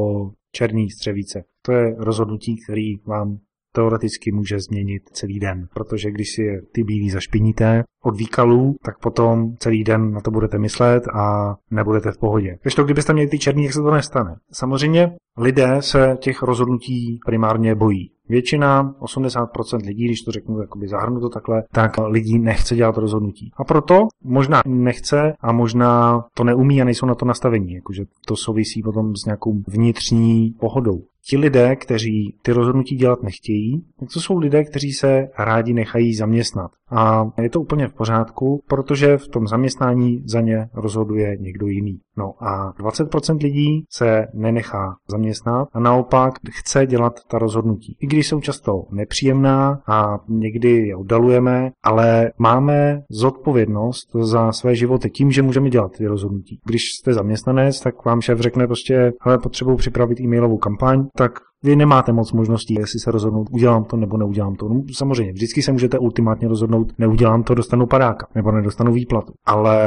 černý 0.51 0.89
střevíce. 0.89 1.43
To 1.61 1.71
je 1.71 1.95
rozhodnutí, 1.97 2.55
který 2.63 2.95
vám 3.05 3.37
teoreticky 3.75 4.31
může 4.31 4.59
změnit 4.59 5.03
celý 5.11 5.39
den, 5.39 5.67
protože 5.73 6.11
když 6.11 6.27
si 6.35 6.61
ty 6.71 6.83
bílí 6.83 7.09
zašpiníte 7.09 7.83
od 8.03 8.17
výkalů, 8.17 8.75
tak 8.83 8.99
potom 8.99 9.55
celý 9.59 9.83
den 9.83 10.11
na 10.11 10.21
to 10.21 10.31
budete 10.31 10.57
myslet 10.59 11.03
a 11.13 11.55
nebudete 11.71 12.11
v 12.11 12.17
pohodě. 12.17 12.57
Když 12.61 12.75
to, 12.75 12.83
kdybyste 12.83 13.13
měli 13.13 13.29
ty 13.29 13.39
černý, 13.39 13.63
jak 13.63 13.73
se 13.73 13.81
to 13.81 13.91
nestane. 13.91 14.35
Samozřejmě 14.51 15.11
lidé 15.37 15.77
se 15.79 16.17
těch 16.19 16.41
rozhodnutí 16.41 17.19
primárně 17.25 17.75
bojí. 17.75 18.11
Většina, 18.29 18.93
80% 19.01 19.85
lidí, 19.85 20.05
když 20.05 20.21
to 20.21 20.31
řeknu 20.31 20.61
jakoby 20.61 20.87
zahrnu 20.87 21.19
to 21.19 21.29
takhle, 21.29 21.63
tak 21.71 21.91
lidí 22.07 22.39
nechce 22.39 22.75
dělat 22.75 22.97
rozhodnutí. 22.97 23.51
A 23.57 23.63
proto 23.63 24.07
možná 24.23 24.61
nechce 24.65 25.33
a 25.39 25.51
možná 25.51 26.25
to 26.33 26.43
neumí 26.43 26.81
a 26.81 26.85
nejsou 26.85 27.05
na 27.05 27.15
to 27.15 27.25
nastavení. 27.25 27.73
Jakože 27.73 28.03
to 28.27 28.35
souvisí 28.35 28.81
potom 28.83 29.15
s 29.15 29.25
nějakou 29.25 29.53
vnitřní 29.67 30.55
pohodou. 30.59 31.03
Ti 31.29 31.37
lidé, 31.37 31.75
kteří 31.75 32.35
ty 32.41 32.51
rozhodnutí 32.51 32.95
dělat 32.95 33.23
nechtějí, 33.23 33.85
tak 33.99 34.09
to 34.13 34.19
jsou 34.19 34.37
lidé, 34.37 34.63
kteří 34.63 34.93
se 34.93 35.27
rádi 35.37 35.73
nechají 35.73 36.15
zaměstnat. 36.15 36.71
A 36.91 37.31
je 37.41 37.49
to 37.49 37.61
úplně 37.61 37.87
v 37.87 37.93
pořádku, 37.93 38.63
protože 38.67 39.17
v 39.17 39.27
tom 39.27 39.47
zaměstnání 39.47 40.23
za 40.25 40.41
ně 40.41 40.67
rozhoduje 40.73 41.37
někdo 41.39 41.67
jiný. 41.67 41.99
No 42.17 42.33
a 42.39 42.73
20% 42.73 43.43
lidí 43.43 43.83
se 43.89 44.27
nenechá 44.33 44.95
zaměstnat 45.07 45.67
a 45.73 45.79
naopak 45.79 46.33
chce 46.49 46.85
dělat 46.85 47.13
ta 47.27 47.37
rozhodnutí. 47.39 47.97
I 48.01 48.07
když 48.07 48.27
jsou 48.27 48.41
často 48.41 48.83
nepříjemná 48.91 49.79
a 49.87 50.19
někdy 50.29 50.87
je 50.87 50.95
oddalujeme, 50.95 51.71
ale 51.83 52.31
máme 52.37 53.01
zodpovědnost 53.09 54.09
za 54.21 54.51
své 54.51 54.75
životy 54.75 55.09
tím, 55.09 55.31
že 55.31 55.41
můžeme 55.41 55.69
dělat 55.69 55.91
ty 55.97 56.07
rozhodnutí. 56.07 56.59
Když 56.65 56.81
jste 56.99 57.13
zaměstnanec, 57.13 57.79
tak 57.79 58.05
vám 58.05 58.21
šéf 58.21 58.39
řekne 58.39 58.67
prostě, 58.67 59.13
hele, 59.21 59.37
potřebuji 59.37 59.75
připravit 59.75 60.19
e-mailovou 60.21 60.57
kampaň, 60.57 61.05
tak 61.17 61.31
vy 61.63 61.75
nemáte 61.75 62.11
moc 62.11 62.31
možností, 62.31 62.73
jestli 62.73 62.99
se 62.99 63.11
rozhodnout, 63.11 63.47
udělám 63.51 63.83
to 63.83 63.97
nebo 63.97 64.17
neudělám 64.17 64.55
to. 64.55 64.69
No, 64.69 64.81
samozřejmě, 64.93 65.33
vždycky 65.33 65.61
se 65.61 65.71
můžete 65.71 65.99
ultimátně 65.99 66.47
rozhodnout, 66.47 66.93
neudělám 66.97 67.43
to, 67.43 67.55
dostanu 67.55 67.85
padáka 67.87 68.27
nebo 68.35 68.51
nedostanu 68.51 68.93
výplatu. 68.93 69.33
Ale 69.45 69.77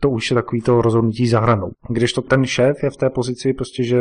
to 0.00 0.10
už 0.10 0.30
je 0.30 0.34
takový 0.34 0.60
to 0.60 0.82
rozhodnutí 0.82 1.28
za 1.28 1.40
hranou. 1.40 1.70
Když 1.88 2.12
to 2.12 2.22
ten 2.22 2.44
šéf 2.44 2.82
je 2.82 2.90
v 2.90 2.96
té 2.96 3.10
pozici 3.10 3.52
prostě, 3.52 3.82
že 3.82 3.98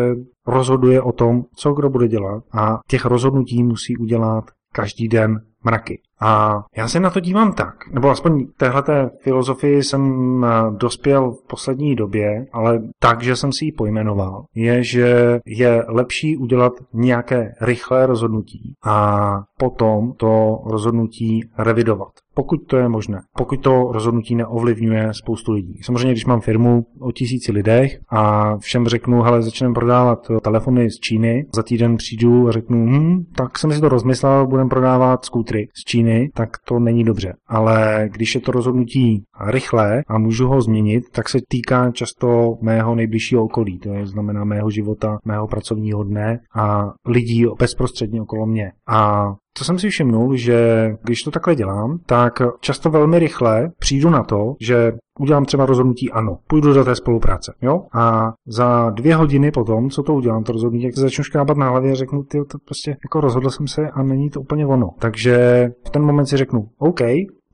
rozhoduje 0.48 1.02
o 1.02 1.12
tom, 1.12 1.44
co 1.56 1.74
kdo 1.74 1.90
bude 1.90 2.08
dělat 2.08 2.44
a 2.54 2.80
těch 2.88 3.06
rozhodnutí 3.06 3.64
musí 3.64 3.98
udělat 3.98 4.44
každý 4.74 5.08
den 5.08 5.40
mraky. 5.64 6.02
A 6.20 6.64
já 6.78 6.88
se 6.88 7.00
na 7.00 7.10
to 7.10 7.20
dívám 7.20 7.54
tak, 7.54 7.76
nebo 7.92 8.10
aspoň 8.10 8.46
téhleté 8.58 9.10
filozofii 9.22 9.84
jsem 9.84 10.44
eh, 10.46 10.50
dospěl 10.78 11.32
v 11.32 11.48
poslední 11.48 11.96
době, 11.96 12.46
ale 12.54 12.82
tak, 13.00 13.24
že 13.24 13.36
jsem 13.36 13.52
si 13.52 13.66
ji 13.66 13.72
pojmenoval, 13.72 14.46
je, 14.56 14.84
že 14.84 15.40
je 15.46 15.84
lepší 15.88 16.38
udělat 16.38 16.74
nějaké 16.94 17.54
rychlé 17.62 18.06
rozhodnutí 18.06 18.74
a 18.86 19.40
potom 19.58 20.14
to 20.14 20.62
rozhodnutí 20.66 21.50
revidovat 21.58 22.10
pokud 22.36 22.58
to 22.68 22.78
je 22.78 22.90
možné, 22.90 23.22
pokud 23.38 23.58
to 23.58 23.90
rozhodnutí 23.92 24.36
neovlivňuje 24.36 25.14
spoustu 25.14 25.52
lidí. 25.52 25.80
Samozřejmě, 25.84 26.12
když 26.12 26.26
mám 26.26 26.42
firmu 26.42 26.86
o 27.00 27.12
tisíci 27.12 27.52
lidech 27.52 28.00
a 28.10 28.52
všem 28.58 28.88
řeknu, 28.88 29.22
hele, 29.22 29.42
začneme 29.42 29.74
prodávat 29.74 30.32
telefony 30.42 30.90
z 30.90 31.00
Číny, 31.00 31.46
za 31.56 31.64
týden 31.64 31.98
přijdu 31.98 32.48
a 32.48 32.52
řeknu, 32.52 32.86
hm, 32.86 33.24
tak 33.36 33.60
jsem 33.60 33.72
si 33.72 33.82
to 33.82 33.90
rozmyslel, 33.90 34.48
budeme 34.48 34.70
prodávat 34.70 35.26
skútry 35.26 35.68
z 35.74 35.84
Číny 35.84 36.05
hodiny, 36.06 36.30
tak 36.34 36.50
to 36.68 36.80
není 36.80 37.04
dobře. 37.04 37.34
Ale 37.48 38.08
když 38.12 38.36
je 38.36 38.42
to 38.42 38.52
rozhodnutí 38.52 39.24
rychlé 39.48 40.04
a 40.08 40.18
můžu 40.18 40.48
ho 40.48 40.62
změnit, 40.62 41.04
tak 41.12 41.30
se 41.30 41.40
týká 41.48 41.92
často 41.92 42.58
mého 42.62 42.96
nejbližšího 42.96 43.44
okolí, 43.44 43.80
to 43.80 43.94
je 43.94 44.08
znamená 44.08 44.44
mého 44.44 44.70
života, 44.70 45.18
mého 45.26 45.48
pracovního 45.48 46.04
dne 46.04 46.40
a 46.56 46.94
lidí 47.06 47.46
bezprostředně 47.60 48.22
okolo 48.22 48.46
mě. 48.46 48.72
A 48.88 49.28
to 49.58 49.64
jsem 49.64 49.80
si 49.80 49.90
všimnul, 49.90 50.36
že 50.36 50.90
když 51.04 51.24
to 51.24 51.32
takhle 51.32 51.56
dělám, 51.56 52.00
tak 52.06 52.42
často 52.60 52.90
velmi 52.90 53.20
rychle 53.20 53.72
přijdu 53.80 54.10
na 54.10 54.24
to, 54.24 54.56
že 54.60 54.94
udělám 55.20 55.46
třeba 55.46 55.66
rozhodnutí 55.66 56.12
ano, 56.12 56.38
půjdu 56.48 56.74
do 56.74 56.86
té 56.86 56.96
spolupráce. 56.96 57.54
Jo? 57.62 57.82
A 57.94 58.34
za 58.48 58.90
dvě 58.90 59.16
hodiny 59.16 59.52
potom, 59.52 59.90
co 59.90 60.04
to 60.04 60.14
udělám, 60.14 60.44
to 60.44 60.52
rozhodnutí, 60.52 60.86
jak 60.86 60.96
se 60.96 61.02
začnu 61.02 61.24
škrábat 61.24 61.58
na 61.58 61.70
hlavě 61.70 61.92
a 61.92 61.96
řeknu, 61.96 62.24
ty, 62.24 62.38
to 62.38 62.58
prostě 62.66 62.98
jako 63.04 63.22
rozhodl 63.22 63.50
jsem 63.50 63.68
se 63.68 63.90
a 63.90 64.04
není 64.04 64.30
to 64.30 64.42
úplně 64.42 64.66
ono. 64.66 64.90
Takže 65.00 65.68
v 65.88 65.90
ten 65.90 66.02
moment 66.02 66.26
si 66.26 66.38
řeknu, 66.38 66.68
OK, 66.78 67.02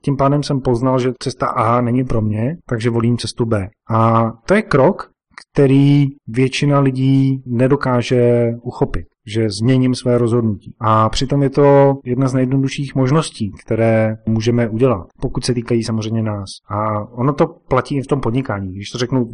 tím 0.02 0.18
pádem 0.18 0.44
jsem 0.44 0.62
poznal, 0.62 1.00
že 1.00 1.14
cesta 1.20 1.48
A 1.48 1.82
není 1.82 2.04
pro 2.04 2.22
mě, 2.22 2.58
takže 2.70 2.90
volím 2.90 3.18
cestu 3.18 3.46
B. 3.46 3.70
A 3.90 4.32
to 4.46 4.54
je 4.54 4.62
krok, 4.62 5.12
který 5.54 6.06
většina 6.28 6.80
lidí 6.80 7.44
nedokáže 7.46 8.52
uchopit 8.62 9.06
že 9.28 9.50
změním 9.50 9.96
své 9.96 10.18
rozhodnutí. 10.18 10.74
A 10.80 11.10
přitom 11.10 11.44
je 11.44 11.50
to 11.50 11.94
jedna 12.06 12.28
z 12.28 12.34
nejjednodušších 12.34 12.96
možností, 12.96 13.52
které 13.66 14.16
můžeme 14.28 14.70
udělat, 14.70 15.08
pokud 15.22 15.46
se 15.46 15.54
týkají 15.54 15.84
samozřejmě 15.84 16.24
nás. 16.24 16.48
A 16.70 17.00
ono 17.12 17.34
to 17.34 17.48
platí 17.48 17.98
i 17.98 18.02
v 18.02 18.08
tom 18.08 18.22
podnikání. 18.22 18.74
Když 18.74 18.90
to 18.90 18.98
řeknu, 18.98 19.30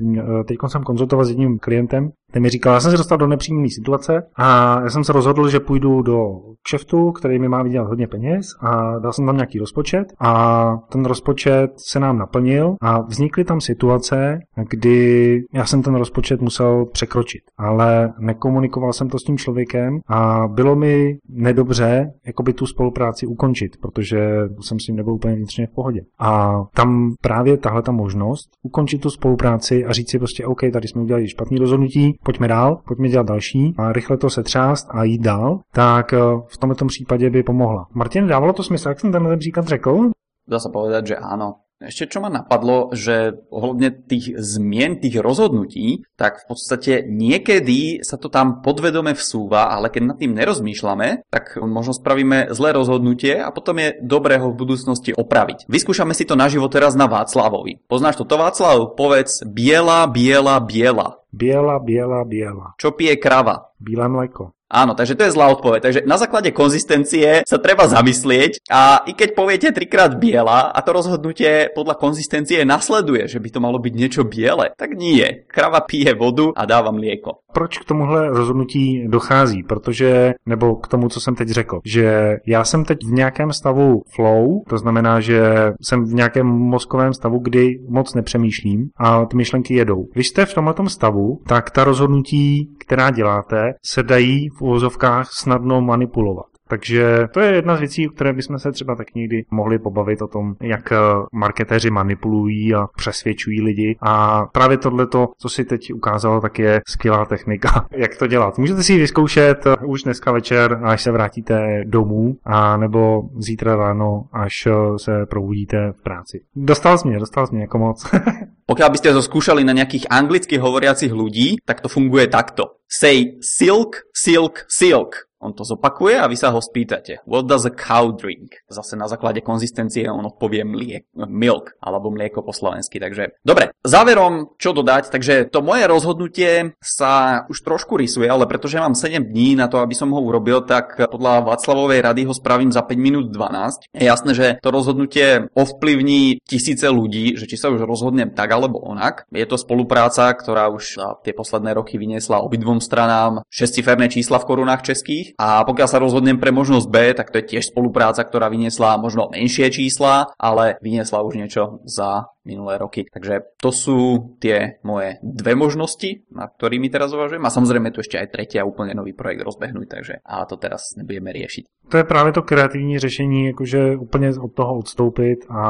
teď 0.48 0.58
jsem 0.68 0.84
konzultoval 0.84 1.26
s 1.26 1.30
jedním 1.30 1.60
klientem, 1.60 2.10
ten 2.32 2.44
mi 2.44 2.50
říkal, 2.50 2.74
já 2.74 2.80
jsem 2.80 2.92
se 2.92 2.98
dostal 2.98 3.18
do 3.18 3.28
nepříjemné 3.28 3.68
situace 3.70 4.24
a 4.36 4.80
já 4.82 4.90
jsem 4.90 5.04
se 5.04 5.14
rozhodl, 5.14 5.50
že 5.50 5.60
půjdu 5.60 6.02
do 6.02 6.18
kšeftu, 6.64 7.12
který 7.12 7.40
mi 7.40 7.48
má 7.48 7.64
vydělat 7.64 7.88
hodně 7.88 8.08
peněz 8.08 8.46
a 8.62 9.00
dal 9.00 9.14
jsem 9.14 9.26
tam 9.26 9.36
nějaký 9.36 9.60
rozpočet 9.60 10.14
a 10.20 10.78
ten 10.92 11.06
rozpočet 11.06 11.72
se 11.92 12.00
nám 12.00 12.18
naplnil 12.18 12.76
a 12.82 13.02
vznikly 13.02 13.44
tam 13.44 13.62
situace, 13.62 14.40
kdy 14.70 15.42
já 15.54 15.66
jsem 15.66 15.82
ten 15.82 15.96
rozpočet 15.96 16.42
musel 16.42 16.86
překročit, 16.86 17.42
ale 17.58 18.14
nekomunikoval 18.20 18.94
jsem 18.94 19.10
to 19.10 19.20
s 19.20 19.24
tím 19.24 19.38
člověkem 19.38 20.00
a 20.08 20.48
bylo 20.48 20.76
mi 20.76 21.18
nedobře 21.30 22.12
jakoby 22.28 22.54
tu 22.54 22.66
spolupráci 22.66 23.28
ukončit, 23.28 23.72
protože 23.82 24.20
jsem 24.62 24.80
s 24.80 24.88
ním 24.88 24.98
nebyl 24.98 25.14
úplně 25.14 25.36
vnitřně 25.36 25.68
v 25.68 25.76
pohodě. 25.76 26.02
A 26.20 26.62
tam 26.76 27.14
právě 27.22 27.58
tahle 27.58 27.82
ta 27.82 27.92
možnost 27.92 28.50
ukončit 28.64 28.98
tu 28.98 29.10
spolupráci 29.10 29.86
a 29.86 29.94
říct 29.94 30.12
si 30.12 30.20
prostě 30.20 30.46
OK, 30.46 30.62
tady 30.74 30.88
jsme 30.88 31.02
udělali 31.02 31.30
špatný 31.30 31.58
rozhodnutí, 31.58 32.17
pojďme 32.24 32.48
dál, 32.48 32.82
pojďme 32.88 33.10
dělat 33.10 33.28
další 33.28 33.76
a 33.78 33.94
rychle 33.94 34.18
to 34.18 34.30
setřást 34.30 34.88
a 34.92 35.04
jít 35.04 35.22
dál, 35.22 35.60
tak 35.74 36.14
eh, 36.14 36.20
v 36.48 36.58
tomto 36.58 36.86
případě 36.86 37.30
by 37.30 37.44
pomohla. 37.44 37.88
Martin, 37.94 38.28
dávalo 38.28 38.54
to 38.54 38.64
smysl, 38.64 38.90
jak 38.90 39.00
jsem 39.00 39.12
tenhle 39.12 39.38
příklad 39.38 39.68
řekl? 39.68 40.10
Dá 40.48 40.64
sa 40.64 40.72
povedať, 40.72 41.12
že 41.12 41.16
áno. 41.20 41.67
Ešte 41.78 42.10
čo 42.10 42.26
ma 42.26 42.34
napadlo, 42.34 42.90
že 42.98 43.38
ohľadne 43.54 43.94
tých 44.10 44.34
zmien, 44.34 44.98
tých 44.98 45.22
rozhodnutí, 45.22 46.10
tak 46.18 46.42
v 46.42 46.46
podstate 46.50 47.06
niekedy 47.06 48.02
sa 48.02 48.18
to 48.18 48.34
tam 48.34 48.66
podvedome 48.66 49.14
vsúva, 49.14 49.70
ale 49.70 49.94
keď 49.94 50.02
nad 50.10 50.18
tým 50.18 50.34
nerozmýšľame, 50.34 51.30
tak 51.30 51.54
možno 51.62 51.94
spravíme 51.94 52.50
zlé 52.50 52.74
rozhodnutie 52.74 53.38
a 53.38 53.54
potom 53.54 53.78
je 53.78 53.94
dobré 54.02 54.42
ho 54.42 54.50
v 54.50 54.58
budúcnosti 54.58 55.14
opraviť. 55.14 55.70
Vyskúšame 55.70 56.18
si 56.18 56.26
to 56.26 56.34
naživo 56.34 56.66
teraz 56.66 56.98
na 56.98 57.06
Václavovi. 57.06 57.86
Poznáš 57.86 58.26
toto 58.26 58.42
Václav? 58.42 58.98
Povedz 58.98 59.46
biela, 59.46 60.10
biela, 60.10 60.58
biela. 60.58 61.22
Biela, 61.30 61.78
biela, 61.78 62.26
biela. 62.26 62.74
Čo 62.82 62.98
pije 62.98 63.22
krava? 63.22 63.70
Bílé 63.78 64.10
mléko. 64.10 64.57
Áno, 64.68 65.00
takže 65.00 65.16
to 65.16 65.24
je 65.24 65.32
zlá 65.32 65.48
odpoveď. 65.56 65.82
Takže 65.82 66.02
na 66.04 66.20
základe 66.20 66.52
konzistencie 66.52 67.48
sa 67.48 67.58
treba 67.58 67.88
zamyslieť 67.88 68.68
a 68.68 69.08
i 69.08 69.16
keď 69.16 69.30
poviete 69.32 69.70
trikrát 69.72 70.20
biela 70.20 70.68
a 70.76 70.80
to 70.84 70.92
rozhodnutie 70.92 71.72
podľa 71.72 71.96
konzistencie 71.96 72.68
nasleduje, 72.68 73.32
že 73.32 73.40
by 73.40 73.48
to 73.48 73.64
malo 73.64 73.80
byť 73.80 73.94
niečo 73.96 74.28
biele, 74.28 74.76
tak 74.76 75.00
nie. 75.00 75.48
Krava 75.48 75.80
pije 75.88 76.12
vodu 76.20 76.52
a 76.52 76.68
dáva 76.68 76.92
mlieko. 76.92 77.48
Proč 77.54 77.78
k 77.78 77.86
tomuhle 77.86 78.30
rozhodnutí 78.30 79.08
dochází? 79.08 79.64
Protože, 79.64 80.34
nebo 80.46 80.76
k 80.76 80.88
tomu, 80.88 81.10
co 81.10 81.20
jsem 81.22 81.36
teď 81.36 81.50
řekl, 81.50 81.80
že 81.86 82.36
já 82.48 82.64
jsem 82.64 82.86
teď 82.86 82.98
v 83.08 83.12
nějakém 83.12 83.54
stavu 83.54 84.02
flow, 84.16 84.64
to 84.68 84.78
znamená, 84.78 85.20
že 85.20 85.72
jsem 85.82 86.06
v 86.06 86.14
nějakém 86.14 86.48
mozkovém 86.48 87.14
stavu, 87.14 87.40
kdy 87.40 87.80
moc 87.90 88.14
nepřemýšlím 88.14 88.90
a 88.98 89.26
ty 89.26 89.38
myšlenky 89.38 89.74
jedou. 89.74 90.06
Když 90.14 90.28
jste 90.28 90.46
v 90.46 90.54
tomhle 90.54 90.74
stavu, 90.88 91.40
tak 91.48 91.72
ta 91.72 91.84
rozhodnutí, 91.84 92.76
která 92.80 93.10
děláte, 93.12 93.74
se 93.86 94.04
dají 94.04 94.50
v 94.58 94.62
úvozovkách 94.62 95.28
snadno 95.32 95.82
manipulovat. 95.82 96.46
Takže 96.68 97.28
to 97.34 97.40
je 97.40 97.56
jedna 97.56 97.76
z 97.76 97.80
věcí, 97.80 98.08
o 98.08 98.12
které 98.12 98.34
bychom 98.34 98.60
se 98.60 98.72
třeba 98.72 98.96
tak 98.96 99.16
někdy 99.16 99.46
mohli 99.52 99.80
pobavit 99.80 100.22
o 100.22 100.28
tom, 100.28 100.56
jak 100.62 100.92
eh, 100.92 100.98
marketéři 101.34 101.90
manipulují 101.90 102.76
a 102.76 102.88
přesvědčují 102.96 103.62
lidi. 103.62 103.98
A 104.02 104.46
právě 104.46 104.78
tohleto, 104.78 105.28
co 105.38 105.50
si 105.50 105.66
teď 105.66 105.94
ukázalo, 105.94 106.42
tak 106.42 106.60
je 106.60 106.82
skvělá 106.88 107.26
technika, 107.26 107.88
jak 107.92 108.18
to 108.18 108.28
dělat. 108.28 108.58
Můžete 108.58 108.84
si 108.84 108.94
ji 108.94 109.00
vyzkoušet 109.00 109.66
eh, 109.66 109.76
už 109.86 110.04
dneska 110.04 110.32
večer, 110.32 110.80
až 110.84 111.02
se 111.04 111.12
vrátíte 111.12 111.84
domů, 111.86 112.36
a 112.46 112.78
nebo 112.78 113.22
zítra 113.38 113.76
ráno, 113.76 114.24
až 114.34 114.54
eh, 114.68 114.72
se 114.98 115.26
probudíte 115.26 115.92
v 116.00 116.04
práci. 116.04 116.40
Dostal 116.56 116.98
jsi 116.98 117.08
mě, 117.08 117.20
dostal 117.20 117.48
jsi 117.48 117.56
mě 117.56 117.62
jako 117.62 117.78
moc. 117.78 118.12
Pokiaľ 118.68 118.90
by 118.92 118.98
ste 119.00 119.16
to 119.16 119.24
skúšali 119.24 119.64
na 119.64 119.72
nejakých 119.72 120.12
anglicky 120.12 120.60
hovoriacich 120.60 121.16
ľudí, 121.16 121.64
tak 121.64 121.80
to 121.80 121.88
funguje 121.88 122.28
takto. 122.28 122.84
Say 122.92 123.40
silk, 123.40 124.04
silk, 124.12 124.68
silk. 124.68 125.27
On 125.38 125.54
to 125.54 125.62
zopakuje 125.62 126.18
a 126.18 126.26
vy 126.26 126.34
sa 126.34 126.50
ho 126.50 126.58
spýtate. 126.58 127.22
What 127.30 127.46
does 127.46 127.70
a 127.70 127.74
cow 127.74 128.10
drink? 128.10 128.66
Zase 128.66 128.98
na 128.98 129.06
základe 129.06 129.46
konzistencie 129.46 130.10
on 130.10 130.26
odpovie 130.26 130.66
mliek, 130.66 131.06
milk 131.14 131.78
alebo 131.78 132.10
mlieko 132.10 132.42
po 132.42 132.50
slovensky. 132.50 132.98
Takže 132.98 133.38
dobre, 133.46 133.70
záverom 133.86 134.58
čo 134.58 134.74
dodať, 134.74 135.14
takže 135.14 135.46
to 135.54 135.62
moje 135.62 135.86
rozhodnutie 135.86 136.74
sa 136.82 137.46
už 137.54 137.62
trošku 137.62 138.02
rysuje, 138.02 138.26
ale 138.26 138.50
pretože 138.50 138.82
mám 138.82 138.98
7 138.98 139.30
dní 139.30 139.54
na 139.54 139.70
to, 139.70 139.78
aby 139.78 139.94
som 139.94 140.10
ho 140.10 140.18
urobil, 140.18 140.66
tak 140.66 140.98
podľa 140.98 141.46
Václavovej 141.46 142.02
rady 142.02 142.26
ho 142.26 142.34
spravím 142.34 142.74
za 142.74 142.82
5 142.82 142.98
minút 142.98 143.30
12. 143.30 143.94
Je 143.94 144.10
jasné, 144.10 144.32
že 144.34 144.48
to 144.66 144.74
rozhodnutie 144.74 145.54
ovplyvní 145.54 146.42
tisíce 146.50 146.90
ľudí, 146.90 147.38
že 147.38 147.46
či 147.46 147.62
sa 147.62 147.70
už 147.70 147.86
rozhodnem 147.86 148.34
tak 148.34 148.50
alebo 148.50 148.82
onak. 148.82 149.30
Je 149.30 149.46
to 149.46 149.62
spolupráca, 149.62 150.34
ktorá 150.34 150.74
už 150.74 150.98
tie 151.22 151.34
posledné 151.38 151.78
roky 151.78 152.02
vyniesla 152.02 152.42
obidvom 152.42 152.82
stranám 152.82 153.46
6 153.54 153.86
čísla 154.10 154.42
v 154.42 154.48
korunách 154.48 154.82
českých 154.82 155.27
a 155.36 155.68
pokiaľ 155.68 155.88
sa 155.92 156.00
rozhodnem 156.00 156.40
pre 156.40 156.56
možnosť 156.56 156.88
B, 156.88 156.96
tak 157.12 157.36
to 157.36 157.44
je 157.44 157.58
tiež 157.58 157.76
spolupráca, 157.76 158.24
ktorá 158.24 158.48
vyniesla 158.48 158.96
možno 158.96 159.28
menšie 159.28 159.68
čísla, 159.68 160.32
ale 160.40 160.80
vyniesla 160.80 161.26
už 161.26 161.36
niečo 161.36 161.84
za 161.84 162.32
minulé 162.48 162.80
roky. 162.80 163.04
Takže 163.12 163.60
to 163.60 163.76
sú 163.76 164.00
tie 164.40 164.80
moje 164.88 165.20
dve 165.20 165.60
možnosti, 165.60 166.24
na 166.32 166.48
ktorými 166.48 166.88
teraz 166.88 167.12
uvažujem. 167.12 167.44
A 167.44 167.52
samozrejme 167.52 167.92
tu 167.92 168.00
ešte 168.00 168.16
aj 168.16 168.32
tretia 168.32 168.64
úplne 168.64 168.96
nový 168.96 169.12
projekt 169.12 169.44
rozbehnúť, 169.44 169.88
takže 169.92 170.14
a 170.24 170.48
to 170.48 170.56
teraz 170.56 170.96
nebudeme 170.96 171.36
riešiť. 171.36 171.92
To 171.92 171.98
je 171.98 172.04
právě 172.04 172.32
to 172.34 172.42
kreativní 172.42 173.00
řešení, 173.00 173.46
jakože 173.46 173.96
úplně 173.98 174.30
od 174.40 174.54
toho 174.54 174.78
odstoupit 174.78 175.40
a 175.50 175.64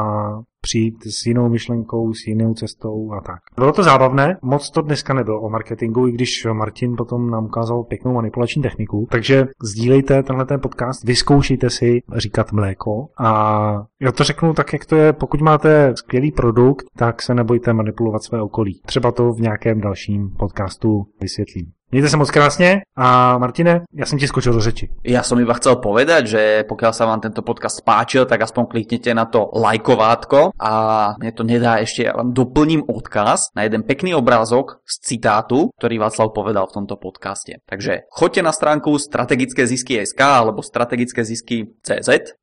přijít 0.68 1.06
s 1.06 1.26
jinou 1.26 1.48
myšlenkou, 1.48 2.12
s 2.12 2.26
jinou 2.26 2.54
cestou 2.54 3.12
a 3.12 3.20
tak. 3.20 3.40
Bylo 3.56 3.72
to 3.72 3.82
zábavné, 3.82 4.36
moc 4.42 4.70
to 4.70 4.82
dneska 4.82 5.14
nebylo 5.14 5.40
o 5.40 5.50
marketingu, 5.50 6.08
i 6.08 6.12
když 6.12 6.46
Martin 6.52 6.96
potom 6.96 7.30
nám 7.30 7.44
ukázal 7.44 7.84
pěknou 7.84 8.12
manipulační 8.12 8.62
techniku, 8.62 9.06
takže 9.10 9.46
sdílejte 9.62 10.22
tenhle 10.22 10.44
ten 10.46 10.60
podcast, 10.60 11.04
vyzkoušejte 11.04 11.70
si 11.70 12.02
říkat 12.16 12.52
mléko 12.52 13.08
a 13.18 13.30
já 14.00 14.12
to 14.12 14.24
řeknu 14.24 14.54
tak, 14.54 14.72
jak 14.72 14.86
to 14.86 14.96
je, 14.96 15.12
pokud 15.12 15.40
máte 15.40 15.92
skvělý 15.96 16.32
produkt, 16.32 16.86
tak 16.96 17.22
se 17.22 17.34
nebojte 17.34 17.72
manipulovat 17.72 18.22
své 18.22 18.42
okolí. 18.42 18.80
Třeba 18.86 19.12
to 19.12 19.32
v 19.32 19.40
nějakém 19.40 19.80
dalším 19.80 20.30
podcastu 20.38 21.06
vysvětlím. 21.20 21.77
Mějte 21.90 22.08
se 22.08 22.16
moc 22.16 22.30
krásně 22.30 22.80
a 22.96 23.38
Martine, 23.38 23.80
ja 23.96 24.04
som 24.04 24.20
ti 24.20 24.28
skočil 24.28 24.52
do 24.52 24.60
řeči. 24.60 24.92
Ja 25.08 25.24
som 25.24 25.40
iba 25.40 25.56
chcel 25.56 25.80
povedať, 25.80 26.22
že 26.28 26.42
pokiaľ 26.68 26.92
sa 26.92 27.08
vám 27.08 27.24
tento 27.24 27.40
podcast 27.40 27.80
páčil, 27.80 28.28
tak 28.28 28.44
aspoň 28.44 28.68
kliknite 28.68 29.08
na 29.16 29.24
to 29.24 29.48
lajkovátko 29.56 30.52
a 30.60 30.72
mne 31.16 31.32
to 31.32 31.48
nedá 31.48 31.80
ešte, 31.80 32.04
ja 32.04 32.12
vám 32.12 32.36
doplním 32.36 32.84
odkaz 32.84 33.56
na 33.56 33.64
jeden 33.64 33.88
pekný 33.88 34.12
obrázok 34.12 34.84
z 34.84 34.94
citátu, 35.00 35.72
ktorý 35.80 35.96
Václav 36.04 36.36
povedal 36.36 36.68
v 36.68 36.76
tomto 36.76 37.00
podcaste. 37.00 37.64
Takže 37.64 38.04
choďte 38.12 38.44
na 38.44 38.52
stránku 38.52 39.00
strategické 39.00 39.64
zisky 39.64 40.04
SK 40.04 40.20
alebo 40.20 40.60
strategické 40.60 41.24
zisky 41.24 41.72
CZ, 41.80 42.36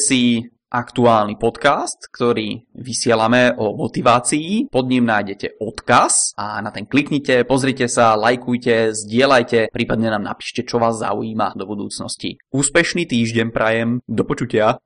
si 0.00 0.55
aktuálny 0.70 1.38
podcast, 1.38 2.10
ktorý 2.10 2.66
vysielame 2.74 3.54
o 3.56 3.74
motivácii. 3.74 4.70
Pod 4.70 4.86
ním 4.86 5.06
nájdete 5.06 5.58
odkaz 5.58 6.34
a 6.38 6.58
na 6.62 6.70
ten 6.70 6.86
kliknite, 6.86 7.42
pozrite 7.46 7.86
sa, 7.90 8.18
lajkujte, 8.18 8.94
zdieľajte, 8.94 9.74
prípadne 9.74 10.14
nám 10.14 10.24
napíšte, 10.26 10.62
čo 10.66 10.78
vás 10.78 11.02
zaujíma 11.02 11.54
do 11.58 11.64
budúcnosti. 11.66 12.38
Úspešný 12.50 13.06
týždeň 13.06 13.48
prajem, 13.50 14.00
do 14.06 14.22
počutia. 14.22 14.78